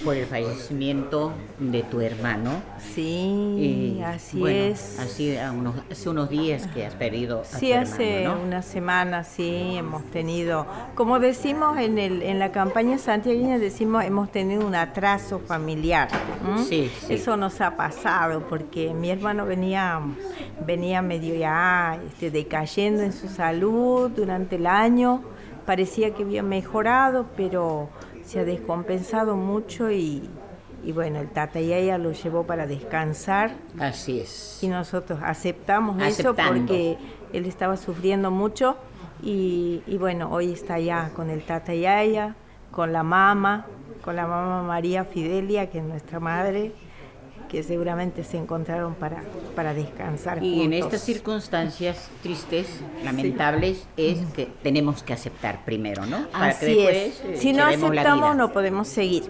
[0.05, 2.51] por el fallecimiento de tu hermano.
[2.95, 4.99] Sí, así bueno, es.
[4.99, 8.47] Así unos- hace unos días que has perdido a Sí, tu hace hermano, ¿no?
[8.47, 14.31] una semana, sí, hemos tenido, como decimos en, el, en la campaña santiagueña, decimos, hemos
[14.31, 16.09] tenido un atraso familiar.
[16.69, 17.15] Sí, sí.
[17.15, 20.01] Eso nos ha pasado porque mi hermano venía,
[20.67, 25.23] venía medio ya este, decayendo en su salud durante el año,
[25.65, 27.89] parecía que había mejorado, pero
[28.25, 30.29] se ha descompensado mucho y,
[30.85, 34.59] y bueno, el Tata Yaya lo llevó para descansar Así es.
[34.63, 36.43] y nosotros aceptamos Aceptando.
[36.43, 36.99] eso porque
[37.33, 38.77] él estaba sufriendo mucho
[39.23, 42.35] y, y bueno, hoy está ya con el Tata Yaya,
[42.71, 43.67] con la mamá,
[44.05, 46.73] con la mamá María Fidelia, que es nuestra madre,
[47.55, 49.23] que seguramente se encontraron para,
[49.55, 50.43] para descansar.
[50.43, 50.79] Y en juntos.
[50.87, 52.67] estas circunstancias tristes,
[53.05, 56.27] lamentables, es que tenemos que aceptar primero, ¿no?
[56.33, 57.21] Así que después es.
[57.25, 59.25] eh, Si no aceptamos, no podemos seguir.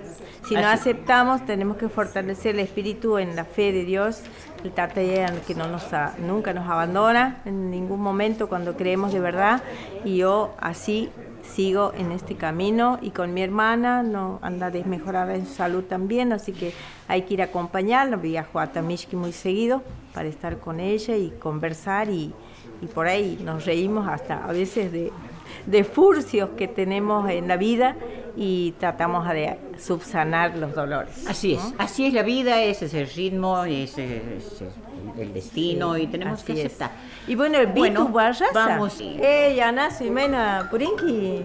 [0.48, 0.80] Si no Así.
[0.90, 4.20] aceptamos, tenemos que fortalecer el espíritu en la fe de Dios,
[4.62, 9.20] el Yaya, que no nos a- nunca nos abandona en ningún momento cuando creemos de
[9.20, 9.62] verdad.
[10.04, 11.08] Y yo así
[11.44, 16.32] sigo en este camino y con mi hermana no anda desmejorada en su salud también,
[16.32, 16.72] así que
[17.08, 18.16] hay que ir a acompañarla.
[18.16, 22.32] Viajo a Tamishki muy seguido para estar con ella y conversar y,
[22.80, 25.12] y por ahí nos reímos hasta a veces de,
[25.66, 27.96] de furcios que tenemos en la vida
[28.36, 31.26] y tratamos de subsanar los dolores.
[31.28, 34.62] Así es, así es la vida, ese es el ritmo, ese es
[35.18, 36.66] el destino y tenemos que es.
[36.66, 36.90] aceptar.
[37.26, 38.10] Y bueno, el Bueno,
[38.52, 39.00] vamos.
[39.00, 41.42] Eh, Yanasu Imena Purinki.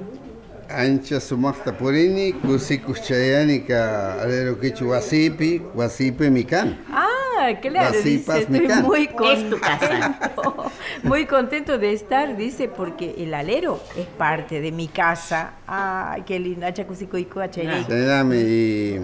[0.70, 6.78] Ancha sumakta purini, kusikus chayani ka alero kichu wasipi, wasipi mikan.
[6.91, 7.05] Ah,
[7.41, 10.17] Ah, claro, Las dice, estoy muy Es tu casa.
[10.20, 10.72] contento,
[11.03, 15.53] muy contento de estar, dice, porque el alero es parte de mi casa.
[15.65, 16.74] Ay, qué linda,
[17.17, 17.86] y coachere.
[17.88, 18.99] Dame, y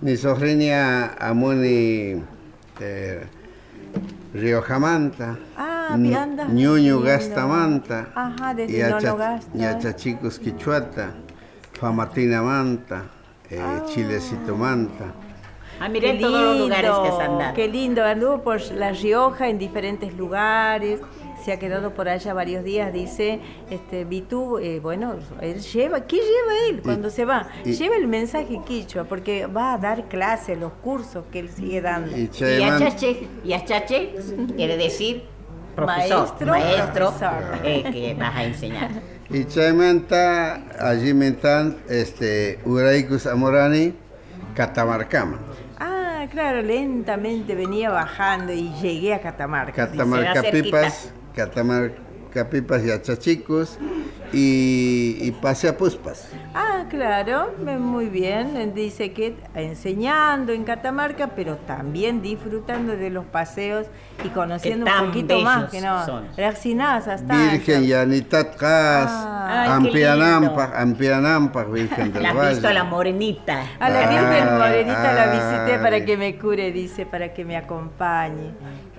[0.00, 2.22] mi sobrina Amoni
[2.80, 3.24] eh,
[4.32, 6.44] Riojamanta, Ah, anda.
[6.46, 7.00] Ñuño lindo.
[7.02, 9.58] Gastamanta, Ajá, desde y Acha- Gasta.
[9.58, 11.14] y Achachicos Quichuata,
[11.72, 13.04] Famatina Manta,
[13.50, 15.06] eh, Chilecito Manta.
[15.80, 17.54] Ah, miré todos los lugares que se han dado.
[17.54, 21.00] Qué lindo, anduvo por La Rioja en diferentes lugares,
[21.44, 23.38] se ha quedado por allá varios días, dice,
[23.70, 27.46] este, Vitu, eh, bueno, él lleva, ¿qué lleva él cuando se va?
[27.64, 31.80] y- lleva el mensaje quichua, porque va a dar clases, los cursos que él sigue
[31.80, 32.10] dando.
[32.16, 34.14] Y Y achache, y achache
[34.56, 35.22] quiere decir
[35.86, 37.58] profesor, Maestro, maestro, profesor.
[37.64, 38.90] eh, que vas a enseñar.
[39.30, 43.94] y Chaymanta, allí mentan, este, Uraikus Amorani,
[44.54, 45.38] Catamarcama.
[45.78, 49.86] Ah, claro, lentamente venía bajando y llegué a Catamarca.
[49.86, 50.42] Catamarca.
[50.50, 52.07] Pipas, Catamarca
[52.50, 53.78] Pipas y Achachicos,
[54.32, 56.28] y, y Pasea Puspas.
[56.54, 58.72] Ah, claro, muy bien.
[58.74, 63.86] Dice que enseñando en Catamarca, pero también disfrutando de los paseos
[64.24, 66.04] y conociendo un poquito más que no.
[66.04, 66.26] son.
[67.52, 72.90] Virgen Yanitat Cas, Ay, qué Ampianampa, Ampianampa, Virgen del La has visto a la Valle.
[72.90, 73.62] morenita.
[73.80, 77.56] A la Virgen Ah, Morenita la visité para que me cure, dice, para que me
[77.56, 78.52] acompañe.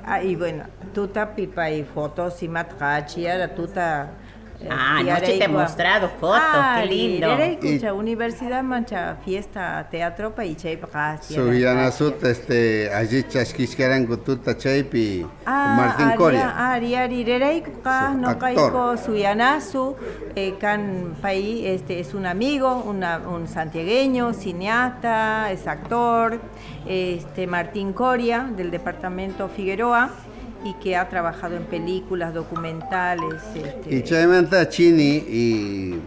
[0.04, 4.18] Ah, y bueno, tuta pipa y fotos y matkachi, ahora tuta.
[4.62, 6.42] Eh, Ah, anoche te he mostrado fotos,
[6.80, 7.28] qué lindo.
[7.28, 14.06] Era escucha, Universidad Mancha, fiesta, teatro, pa y chay pakachi, era Suyanasut, este, allí chasquiscaran
[14.06, 16.72] Gututa Chaypi, Ah, Martín Coria.
[16.74, 18.40] aria rireraica, Su no actor.
[18.56, 19.96] caico suyanasu,
[20.36, 26.40] eh, can paí, este es un amigo, una- un santiagueño, cineasta, es actor,
[26.86, 30.10] este Martín Coria del departamento Figueroa
[30.64, 36.00] y que ha trabajado en películas, documentales, este, Y Chaymanta Chini y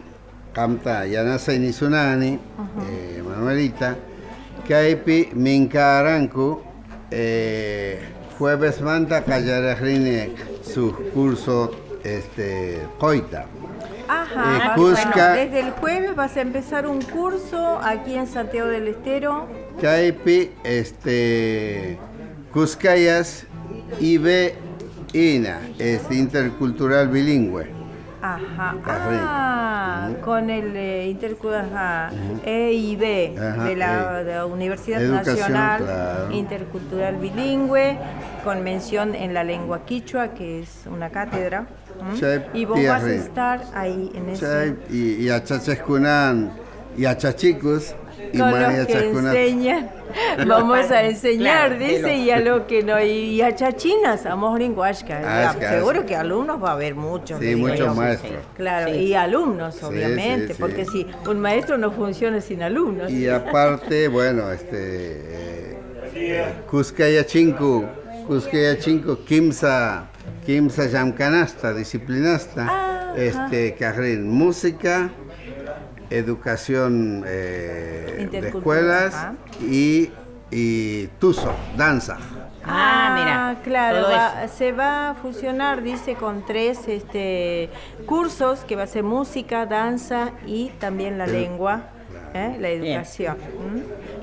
[0.53, 2.39] Kamta Yanasa Inisunani,
[2.91, 3.97] eh, Manuelita,
[4.69, 6.61] Kaipi Minkaranku,
[7.11, 8.01] eh,
[8.39, 10.33] jueves manta Callarajrine
[10.63, 11.71] su curso
[12.05, 13.47] este, Coita.
[14.09, 18.27] Ajá, Eh, vas- Cusca- bueno, desde el jueves vas a empezar un curso aquí en
[18.27, 19.47] Santiago del Estero.
[19.81, 21.97] Kaipi este,
[22.53, 23.47] Cuscayas
[24.01, 24.55] Ibe
[25.13, 27.83] Ina, este, intercultural bilingüe.
[28.23, 28.77] Ajá.
[28.87, 32.13] Ah, con el eh, intercultural
[32.45, 34.25] EIB Ajá, de la, eh.
[34.25, 36.31] de la Universidad Educación, Nacional claro.
[36.33, 37.99] Intercultural Bilingüe,
[38.45, 41.67] con mención en la lengua quichua, que es una cátedra.
[42.55, 44.77] Y vos vas a estar ahí en ese.
[44.89, 46.53] Y, y achachescunan
[46.97, 47.97] y achachicos
[48.33, 49.91] y Con mani los que enseñan,
[50.47, 55.49] vamos a enseñar, Claro, dice, y a lo que no, y a chachinas, a moringuashka.
[55.51, 57.41] Ashka, Seguro que alumnos va a haber muchos.
[57.41, 57.95] Sí, muchos yo.
[57.95, 58.33] maestros.
[58.57, 58.99] Claro, Sí.
[58.99, 60.61] y alumnos, obviamente, sí, sí.
[60.61, 63.11] porque si un maestro no funciona sin alumnos.
[63.11, 65.73] Y aparte, bueno, este.
[66.15, 67.85] Eh, Cuscaya Chinku,
[68.27, 70.07] Cuscaya Chinku, Kimsa,
[70.45, 75.11] Kimsa Yamkanasta, disciplinasta, Ah, este, Cajrín, música,
[76.17, 79.15] educación eh, de escuelas
[79.61, 80.11] y,
[80.51, 82.19] y Tuso, danza.
[82.65, 83.61] Ah, mira.
[83.65, 87.71] claro, va- se va a fusionar, dice, con tres este,
[88.07, 91.83] cursos, que va a ser música, danza y también la lengua,
[92.35, 92.57] ¿eh?
[92.61, 93.37] la educación.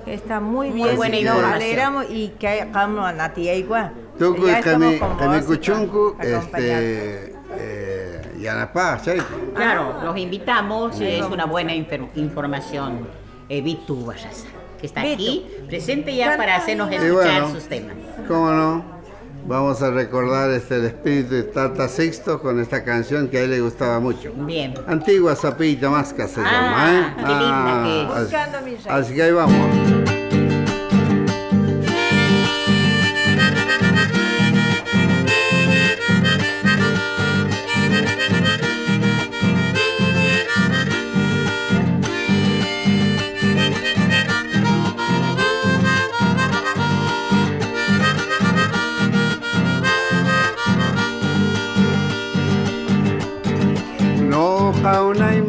[0.06, 3.50] Está muy Muy bien, buena nos alegramos y que hagamos a Nati
[4.48, 5.36] Ya estamos Kami con Kami
[8.40, 9.00] vos, Kuchunku, acompañando.
[9.00, 9.12] este.
[9.12, 9.22] eh, Yanapá, Chay.
[9.56, 13.08] Claro, los invitamos, es una buena infer- información.
[13.50, 14.48] Eh, Vitu Guayasa,
[14.80, 15.14] que está Vitu.
[15.16, 17.96] aquí, presente ya para hacernos Y escuchar bueno, sus temas.
[18.28, 19.00] ¿Cómo no?
[19.48, 23.50] Vamos a recordar este, el espíritu de Tata Sixto con esta canción que a él
[23.52, 24.32] le gustaba mucho.
[24.36, 24.76] Bien.
[24.86, 27.14] Antigua Zapita Masca se Ah, llama, ¿eh?
[27.16, 28.10] qué linda que es.
[28.12, 28.92] así- Buscando mis raíces.
[28.92, 30.29] Así que ahí vamos.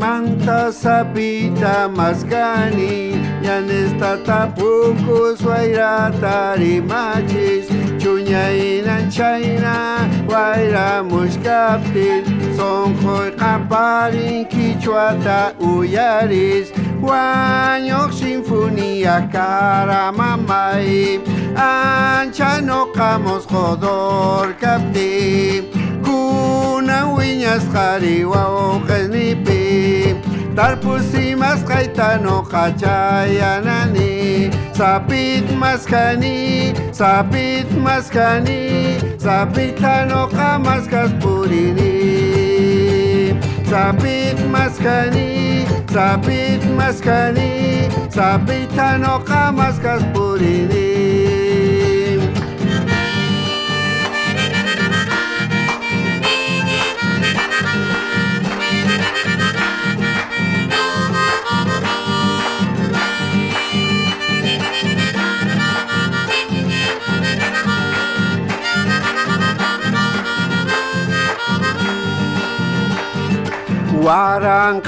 [0.00, 6.56] Manta sapita masgani Yanesta tapuku swairata
[6.90, 7.66] machis
[8.00, 10.08] Chuñainan chayna
[12.56, 16.72] Sonjoy kaparin kichuata uyaris
[17.02, 21.20] Wanyok sinfonía cara mamay
[21.56, 25.64] ancha no kamos jodor kapti
[26.04, 29.08] kuna wiñas jariwa ojes
[30.60, 41.90] nipi tarpusimas kaitano kachayanani sapit maskani sapit maskani sapitano kamaskas purini.
[43.70, 50.89] Sapit maskani sapit maskani sapitano kamaskas purini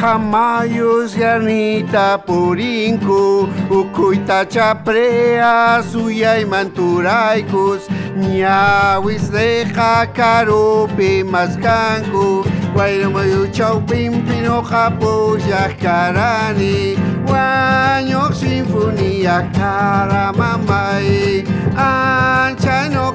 [0.03, 7.87] Warang kamayus yarnita purinku Ukuita chaprea suyay manturaikus
[8.19, 12.45] Ñawis deja karupi maskanku
[12.75, 14.27] Guayrumayu chaupin
[14.69, 15.39] kapu
[15.81, 16.97] karani
[17.27, 21.47] Guanyok sinfonía karamamay
[21.77, 23.13] Ancha no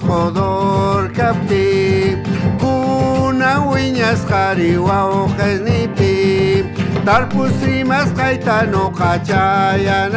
[0.00, 1.12] jodor
[3.42, 6.10] Una uinaz jari hua hojez nipi.
[7.06, 10.14] Tarpuzri mazkaitan okatxaian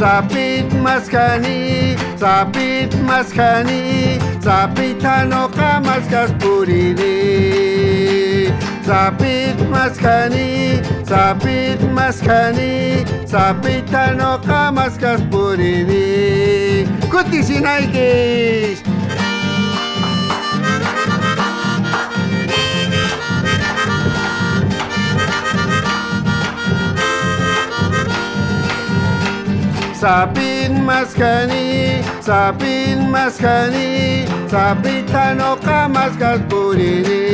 [0.00, 7.14] Zapit mazkani, zapit mazkani Zapitano oka mazkaz purini
[8.84, 18.87] Zapit mazkani, zapit mazkani Zapitan oka mazkaz purini Kutizinaikiz!
[29.98, 37.24] Sapin maskani, sapin maskani, sapitano kamaskas purini.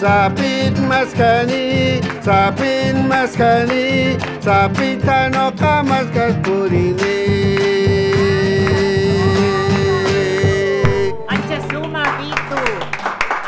[0.00, 7.18] Sapit maskani, sapin maskani, sapitano kamaskas purini.
[11.28, 12.62] Ancha suma, Vitu.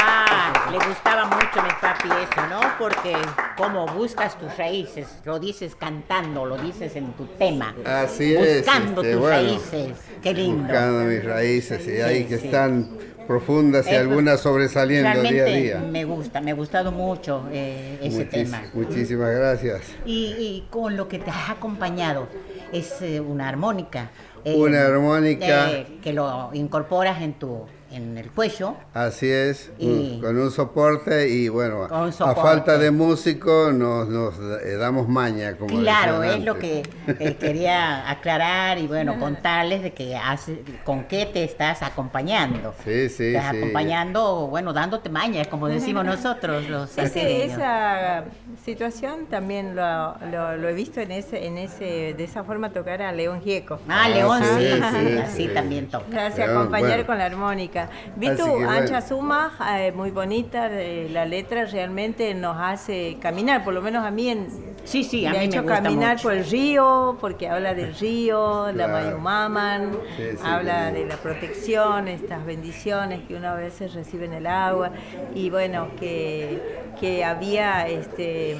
[0.04, 2.43] Ah, le gustaba mucho mi papi eso.
[2.84, 3.14] Porque
[3.56, 7.74] como buscas tus raíces, lo dices cantando, lo dices en tu tema.
[7.82, 8.58] Así es.
[8.58, 9.96] Buscando este, tus bueno, raíces.
[10.22, 10.64] Qué lindo.
[10.64, 12.46] Buscando mis raíces, y ahí que sí.
[12.46, 12.90] están
[13.26, 15.78] profundas y Eso algunas sobresaliendo día a día.
[15.78, 18.62] me gusta, me ha gustado mucho eh, ese Muchis- tema.
[18.74, 19.80] Muchísimas gracias.
[20.04, 22.28] Y, y con lo que te ha acompañado
[22.70, 24.10] es eh, una armónica.
[24.44, 25.70] eh, Una armónica.
[26.02, 27.64] que lo incorporas en tu
[27.94, 28.74] en el cuello.
[28.92, 34.34] Así es, Y- mm, con un soporte y bueno, a falta de músico nos, nos
[34.64, 39.92] eh, damos maña, como Claro, es lo que eh, quería aclarar y bueno, contarles de
[39.92, 42.74] que hace, con qué te estás acompañando.
[42.84, 43.58] Sí, sí, estás sí.
[43.58, 47.52] acompañando, bueno, dándote mañas, como decimos nosotros los salseños.
[47.52, 48.24] esa
[48.64, 53.02] situación también lo, lo- lo he visto en ese, en ese, de esa forma tocar
[53.02, 53.78] a León Gieco.
[53.88, 55.54] Ah, León, Ah, sí, sí, sí, sí, así sí.
[55.54, 56.04] también toca.
[56.08, 57.06] Gracias, León, acompañar bueno.
[57.06, 57.83] con la armónica.
[58.16, 58.70] Vitu, que bueno.
[58.70, 64.04] Ancha Suma, eh, muy bonita, eh, la letra realmente nos hace caminar, por lo menos
[64.04, 66.22] a mí en, Sí, sí, a me ha mí me hecho gusta caminar mucho.
[66.24, 68.92] por el río, porque habla del río, la Claro.
[68.92, 70.94] Mayumaman, Sí, sí, habla sí.
[70.96, 74.90] de la protección, estas bendiciones que uno a veces recibe en el agua,
[75.34, 76.60] y bueno, que,
[77.00, 78.56] que había, este,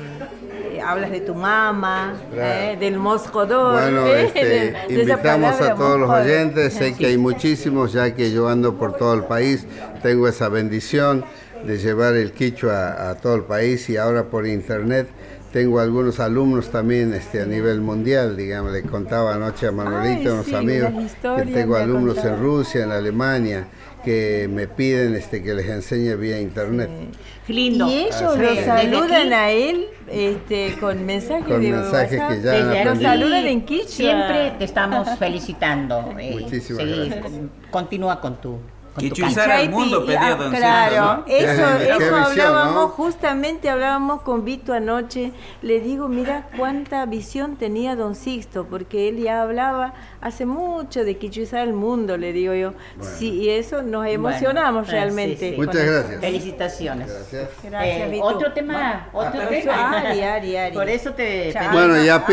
[0.84, 2.72] hablas de tu mamá, Claro.
[2.72, 3.74] eh, del moscodor.
[3.82, 7.92] Bueno, eh, de- este, de invitamos palabra a todos los oyentes, sé que hay muchísimos,
[7.92, 9.66] ya que yo ando por todo el país,
[10.02, 11.24] tengo esa bendición
[11.66, 15.08] de llevar el quichua a, todo el país y ahora por internet
[15.52, 20.34] tengo algunos alumnos también este, a nivel mundial, digamos, le contaba anoche a Manuelito, Ay,
[20.34, 20.90] unos sí, amigos,
[21.22, 22.42] que tengo alumnos en contado.
[22.42, 23.68] Rusia, en Alemania,
[24.04, 26.90] que me piden este, que les enseñe vía internet.
[27.46, 27.88] Lindo.
[27.88, 28.64] Y ellos Así lo es.
[28.64, 32.36] saludan Desde a él este, con mensajes Con de mensajes WhatsApp.
[32.36, 33.10] que ya han Lo aprendido.
[33.10, 33.86] saludan en quichua.
[33.88, 36.14] Siempre te estamos felicitando.
[36.18, 37.24] eh, Muchísimas gracias.
[37.70, 38.58] Continúa con tu,
[38.94, 42.88] con tu al mundo pedía ah, Claro, eso, eso visión, hablábamos, ¿no?
[42.88, 45.32] justamente hablábamos con Vito anoche.
[45.62, 51.16] Le digo, mira cuánta visión tenía don Sixto, porque él ya hablaba hace mucho de
[51.16, 52.74] quichuizar el mundo, le digo yo.
[53.00, 55.36] Sí, y eso nos emocionamos Bueno, realmente.
[55.38, 55.60] sí, sí.
[55.60, 56.20] Muchas gracias.
[56.20, 57.08] Felicitaciones.
[57.08, 57.50] Gracias.
[57.62, 58.24] Gracias, Eh, Vito.
[58.24, 59.98] otro tema, otro tema.
[59.98, 60.74] Ari, Ari, Ari.
[60.74, 62.24] Por eso te Bueno, ya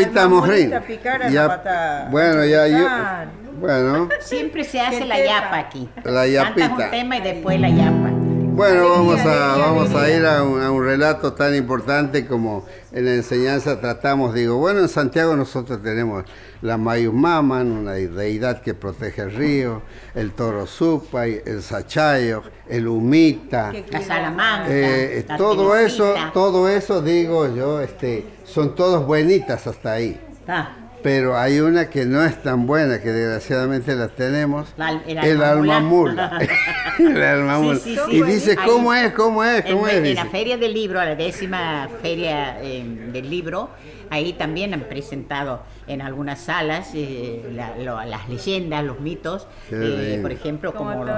[0.80, 3.41] picara la Ya, bueno, ya yo.
[3.62, 5.88] Bueno, siempre se hace ¿Qué la yapa aquí.
[6.04, 6.84] La Cantas yapita.
[6.84, 8.10] un tema y después la yapa.
[8.54, 13.06] Bueno, vamos a, vamos a ir a un, a un relato tan importante como en
[13.06, 16.24] la enseñanza tratamos, digo, bueno, en Santiago nosotros tenemos
[16.60, 19.80] la Mayumaman, una deidad que protege el río,
[20.14, 24.66] el toro supay, el sachayo, el humita, La salamanca.
[24.68, 30.20] eh, la todo eso, todo eso digo yo, este, son todos buenitas hasta ahí.
[30.46, 34.68] Ah, Pero hay una que no es tan buena, que desgraciadamente la tenemos.
[34.76, 36.38] La- el el alma mula.
[36.98, 37.78] el alma Sí, mula.
[37.80, 38.16] sí, sí.
[38.16, 39.12] Y dice, ¿cómo es?
[39.12, 39.64] ¿Cómo es?
[39.66, 39.94] en, ¿Cómo es?
[39.94, 43.70] en la feria del libro, la décima feria eh, del libro,
[44.10, 45.62] ahí también han presentado
[45.92, 51.04] en algunas salas eh, la- lo- las leyendas, los mitos, eh, por ejemplo, Como como,
[51.04, 51.14] los.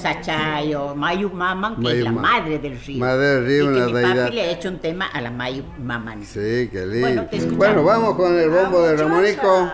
[0.00, 2.98] Sachayo, Mayu Maman, que es la madre del río.
[3.00, 5.30] Madre del río, y que una mi papi le ha hecho un tema a la
[5.30, 6.24] Mayu Maman.
[6.24, 7.00] Sí, qué lindo.
[7.00, 7.40] Bueno, te.
[7.46, 9.70] Bueno, vamos con el bombo de Ramonico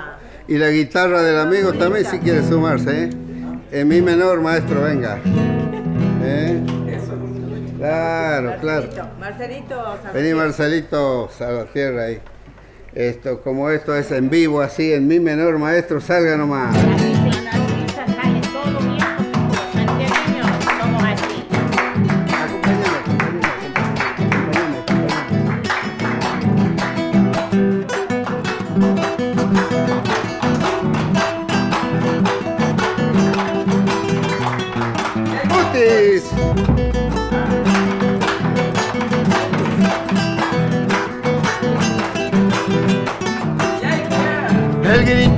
[0.48, 3.04] y la guitarra del amigo también si quiere sumarse.
[3.04, 3.10] ¿eh?
[3.72, 5.18] En mi menor, maestro, venga.
[6.22, 6.60] ¿Eh?
[7.78, 8.88] Claro, claro.
[9.20, 12.20] Marcelito, Vení Marcelito Salvatierra ahí.
[12.96, 16.74] Esto, como esto es en vivo, así, en mi menor, maestro, salga nomás.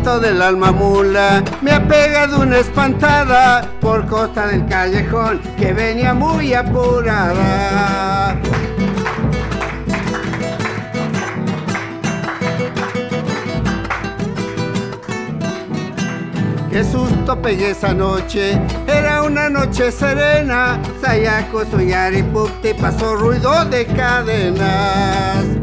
[0.08, 6.54] Del alma mula me ha pegado una espantada por costa del callejón que venía muy
[6.54, 8.34] apurada.
[16.70, 20.80] Qué susto pegué esa noche, era una noche serena.
[21.02, 25.57] Sayako Suyari Pukti pasó ruido de cadenas.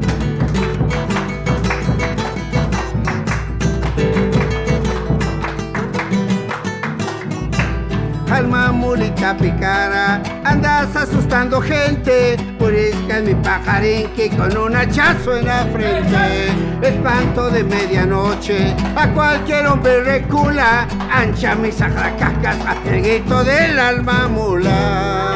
[8.95, 12.37] Mulita picara, andas asustando gente.
[12.57, 16.53] Purisca mi pajarinque con un hachazo en la frente.
[16.81, 20.87] Espanto de medianoche, a cualquier hombre recula.
[21.11, 25.35] Ancha mis ajracascas, el grito del alma mula.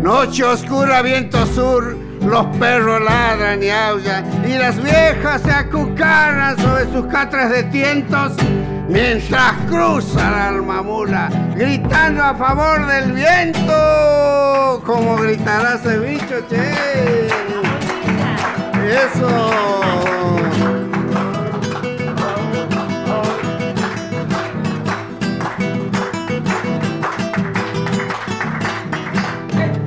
[0.00, 6.84] Noche oscura, viento sur, los perros ladran y aullan y las viejas se acucarran sobre
[6.92, 8.32] sus catras de tientos
[8.88, 14.82] mientras cruza la alma mula, gritando a favor del viento.
[14.84, 17.28] Como gritará ese bicho, che.
[18.90, 20.09] Eso.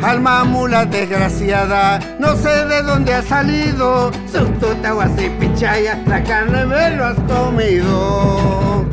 [0.03, 4.11] Alma mula desgraciada, no sé de dónde ha salido.
[4.29, 8.85] Su tuta así pichaya, la carne me lo has comido.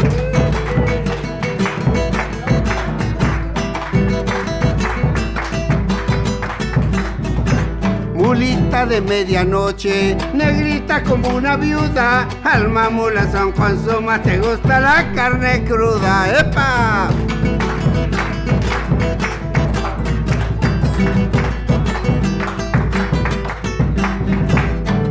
[8.15, 12.29] Mulita de medianoche, negrita como una viuda.
[12.45, 16.39] Alma mula son consumas, te gusta la carne cruda.
[16.39, 17.09] ¡Epa!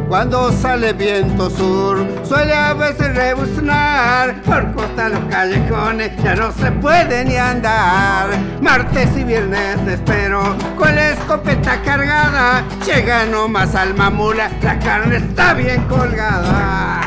[0.09, 4.41] Cuando sale viento sur, suele a veces rebuznar.
[4.41, 8.29] Por costa los callejones ya no se puede ni andar.
[8.59, 12.63] Martes y viernes te espero con la escopeta cargada.
[12.87, 17.01] Llega nomás al mamula, la carne está bien colgada.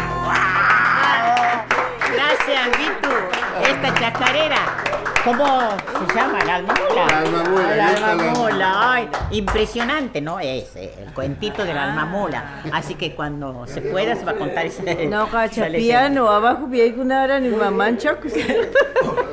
[2.14, 3.68] Gracias, Vitu.
[3.68, 4.81] Esta chacarera.
[5.24, 5.46] ¿Cómo
[6.08, 6.38] se llama?
[6.40, 7.04] El alma mula.
[7.06, 8.92] El alma mula, El alma la- mula.
[8.92, 10.40] Ay, impresionante, ¿no?
[10.40, 12.62] Es eh, el cuentito del alma mula.
[12.72, 15.06] Así que cuando se pueda se va a contar ese.
[15.06, 16.00] No, esa cacha, leyenda.
[16.08, 17.90] piano, abajo vi una hora ni mamá.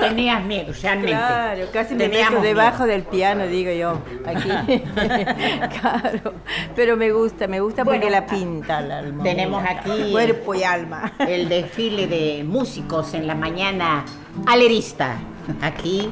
[0.00, 1.12] Tenías miedo, realmente.
[1.12, 2.92] Claro, casi me Teníamos meto debajo miedo.
[2.92, 4.48] del piano, digo yo, aquí.
[5.80, 6.34] claro,
[6.74, 9.22] pero me gusta, me gusta porque la pinta la alma.
[9.22, 11.12] Tenemos aquí Cuerpo y alma.
[11.20, 14.04] el desfile de músicos en la mañana
[14.46, 15.16] alerista.
[15.62, 16.10] Aquí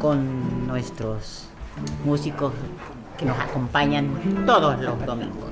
[0.00, 1.48] con nuestros
[2.04, 2.52] músicos
[3.18, 5.50] que nos acompañan todos los domingos.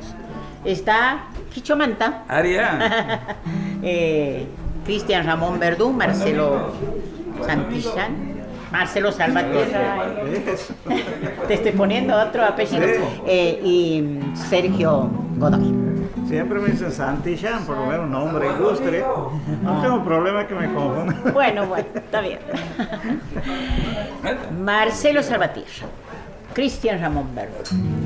[0.64, 3.20] Está Quicho Manta, Aria.
[3.82, 4.46] eh,
[4.84, 6.72] Cristian Ramón Verdú, Marcelo
[7.46, 10.06] Santillán, Marcelo Salvatierra,
[11.48, 12.86] te estoy poniendo otro apellido,
[13.26, 15.74] eh, y Sergio Godoy.
[16.28, 19.04] Siempre me dicen Santillán, por lo menos nombre ilustre.
[19.62, 21.20] No tengo problema que me confundan.
[21.34, 22.38] Bueno, bueno, está bien.
[24.60, 25.86] Marcelo Salvatierra.
[26.54, 27.54] Cristian Ramón Verde.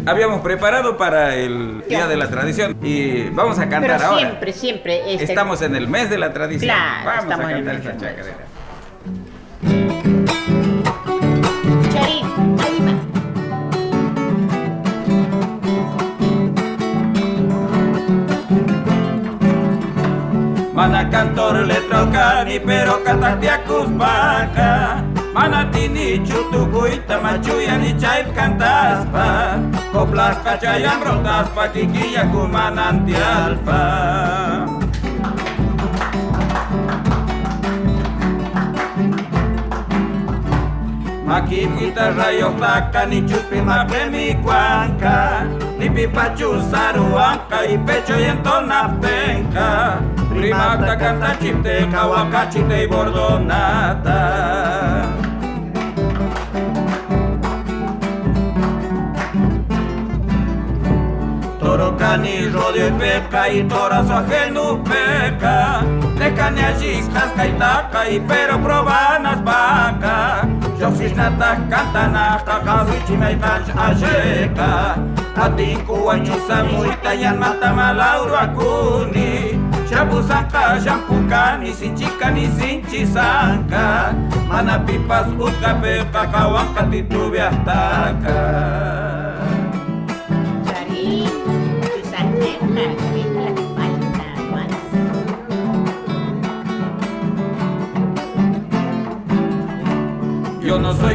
[0.06, 4.18] Habíamos preparado para el Día de la Tradición y vamos a cantar Pero ahora.
[4.18, 5.12] siempre, siempre.
[5.14, 6.74] este- Estamos en el mes de la tradición.
[6.74, 8.43] Claro, vamos estamos a en el cantar mes de esta la chacarera.
[20.74, 29.54] Mana cantor letra cani pero cantaste a cuspaca Mana tini chutukuita machuya ni chaip cantaspa
[29.94, 33.82] Coplas cachayam rotaspa kikilla kumanantialpa
[41.34, 45.42] Maki guitarra y otaca, ni chupi maple mi cuanca,
[45.80, 49.98] ni pipachu saruanca y pecho y entona penca.
[50.30, 54.22] Primata canta chiste, cahuacachite y bordonata.
[61.58, 65.82] Toro cani rodio y peca y torazo ajeno peca.
[66.16, 70.46] De cani allí casca y taca y pero probanas vaca.
[70.84, 75.00] Txofisneta katana, takawichi meitach ajeka
[75.32, 79.56] Atiku anyusa muita yan matamalauro akuni
[79.88, 84.12] Xapusanka, xampuka, ni sinchika, ni sinchisanka
[84.48, 88.36] Manapipas cauanca, kawanka titubiahtaka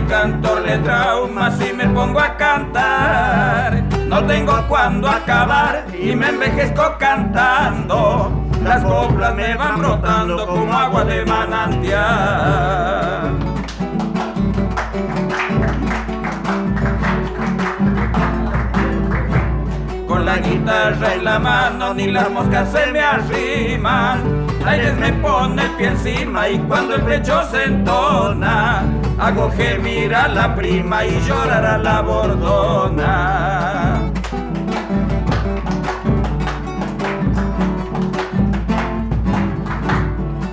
[0.10, 3.84] cantor de trauma si me pongo a cantar.
[4.08, 8.32] No tengo cuándo acabar y me envejezco cantando.
[8.64, 12.00] Las coplas me van brotando como agua de manantial.
[20.08, 24.39] Con la guitarra en la mano ni las moscas se me arriman.
[24.66, 28.84] Aires me pone el pie encima y cuando el pecho se entona,
[29.18, 34.00] hago gemir a la prima y llorar a la bordona.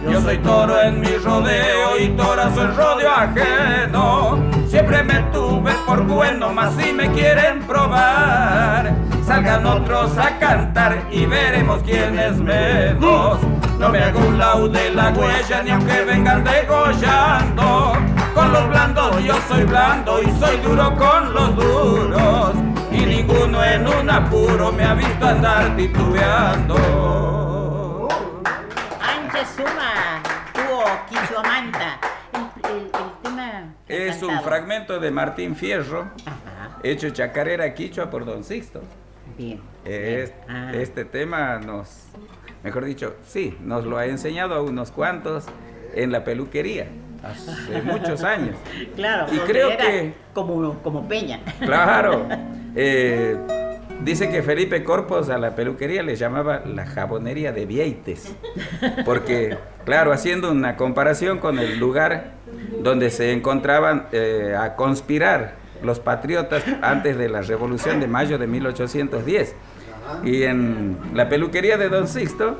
[0.09, 4.38] Yo soy toro en mi rodeo y torazo en rodeo ajeno.
[4.68, 8.94] Siempre me tuve por bueno, más si me quieren probar.
[9.26, 13.38] Salgan otros a cantar y veremos quién es menos.
[13.79, 17.93] No me hago un lau de la huella ni aunque vengan degollando.
[18.35, 22.55] Con los blandos yo soy blando y soy duro con los duros.
[22.91, 26.77] Y ninguno en un apuro me ha visto andar titubeando.
[29.01, 30.22] Ancha suma,
[30.55, 31.99] tuvo Quichuamanta.
[32.64, 32.91] El, el,
[33.22, 33.74] tema.
[33.89, 38.81] Es un fragmento de Martín Fierro, Ajá, hecho chacarera quichua por Don Sixto.
[39.37, 39.61] bien.
[39.85, 40.70] Es- Ah.
[40.74, 42.07] Este tema nos,
[42.66, 45.44] mejor dicho, sí, nos lo ha enseñado a unos cuantos
[45.94, 46.88] en la peluquería,
[47.22, 48.56] hace muchos años.
[48.96, 51.38] Claro, Y creo era que- Como, como Peña.
[51.60, 52.26] Claro.
[52.74, 53.36] eh,
[54.02, 58.34] dice que Felipe Corpos a la peluquería le llamaba la jabonería de Vieites.
[59.04, 62.32] Porque, claro, haciendo una comparación con el lugar
[62.82, 65.54] donde se encontraban eh, a conspirar
[65.84, 69.54] los patriotas antes de la Revolución de Mayo de 1810.
[70.24, 72.59] Y en la peluquería de Don Sixto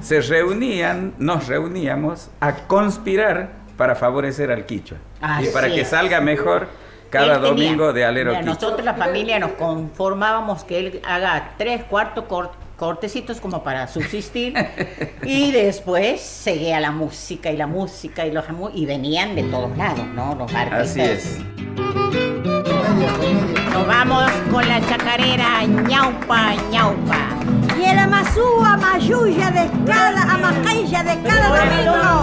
[0.00, 4.98] se reunían, nos reuníamos a conspirar para favorecer al quichua.
[5.20, 6.66] y Así para que salga mejor
[7.10, 8.54] cada Él tenía- domingo de alero mira, quichua.
[8.54, 14.54] Nosotros, la familia, nos conformábamos que él haga tres, cuatro cor- cortecitos como para subsistir
[15.24, 20.06] y después seguía la música y la música y los y venían de todos lados,
[20.14, 20.36] ¿no?
[20.36, 20.90] Los artistas.
[20.90, 21.38] Así es.
[23.72, 27.36] Nos vamos con la chacarera ñaupa, ñaupa.
[27.78, 32.22] Y el amasúa, mayuya de cada, amajaya de cada domingo.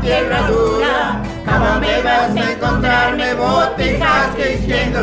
[0.00, 5.02] tierra dura, jamás me vas a encontrarme botijas que siendo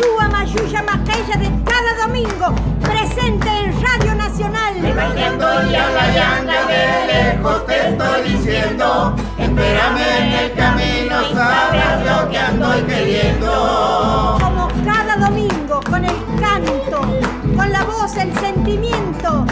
[0.00, 2.54] amasúa, mayuya, majaya de cada domingo.
[2.80, 4.74] Presente en Radio Nacional.
[4.80, 12.38] Bailando y alayando de lejos te estoy diciendo, espérame en el camino, sabrás lo que
[12.38, 14.38] ando queriendo.
[14.40, 17.00] Como cada domingo, con el canto,
[17.56, 19.44] con la voz, el sentimiento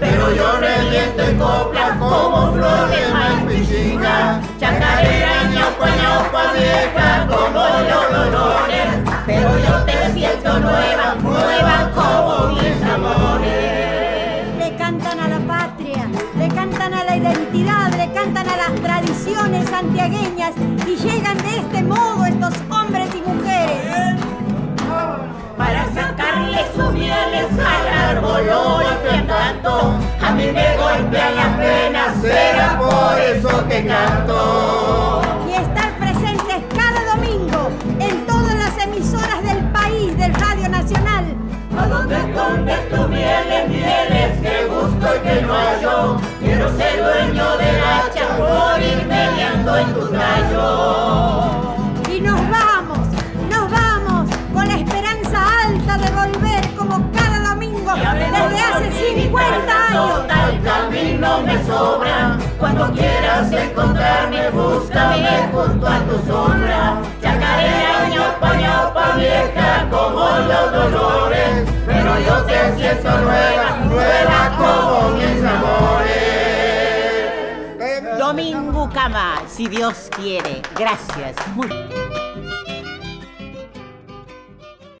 [0.00, 7.60] pero yo reviento en coplas como flores más piscina, chacarera ñopa ñopa vieja como
[7.90, 8.88] los olores,
[9.26, 14.58] pero yo te siento nueva, nueva como mis amores.
[14.58, 19.68] Le cantan a la patria, le cantan a la identidad, le cantan a las tradiciones
[19.68, 20.54] santiagueñas
[20.86, 22.23] y llegan de este modo
[26.34, 33.20] Sacarle sus mieles al árbol golpean tanto, a mí me golpean las penas, será por
[33.20, 35.22] eso que canto.
[35.48, 37.70] Y estar presentes cada domingo
[38.00, 41.24] en todas las emisoras del país del Radio Nacional.
[41.78, 46.16] ¿A dónde escondes tus mieles, mieles que busco y que no hallo?
[46.40, 51.63] Quiero ser dueño del hacha por ir peleando en tu tallo.
[59.34, 60.26] 50 años.
[60.28, 62.38] Tal camino me sobra.
[62.58, 67.02] Cuando quieras encontrarme, búscame junto a tu sombra.
[67.20, 71.68] Chacarera, ñopa, ñopa, vieja como los dolores.
[71.86, 76.24] Pero yo te siento nueva, nueva como mis amores.
[78.18, 80.62] Domingo Cama, si Dios quiere.
[80.74, 81.34] Gracias.
[81.54, 81.68] Muy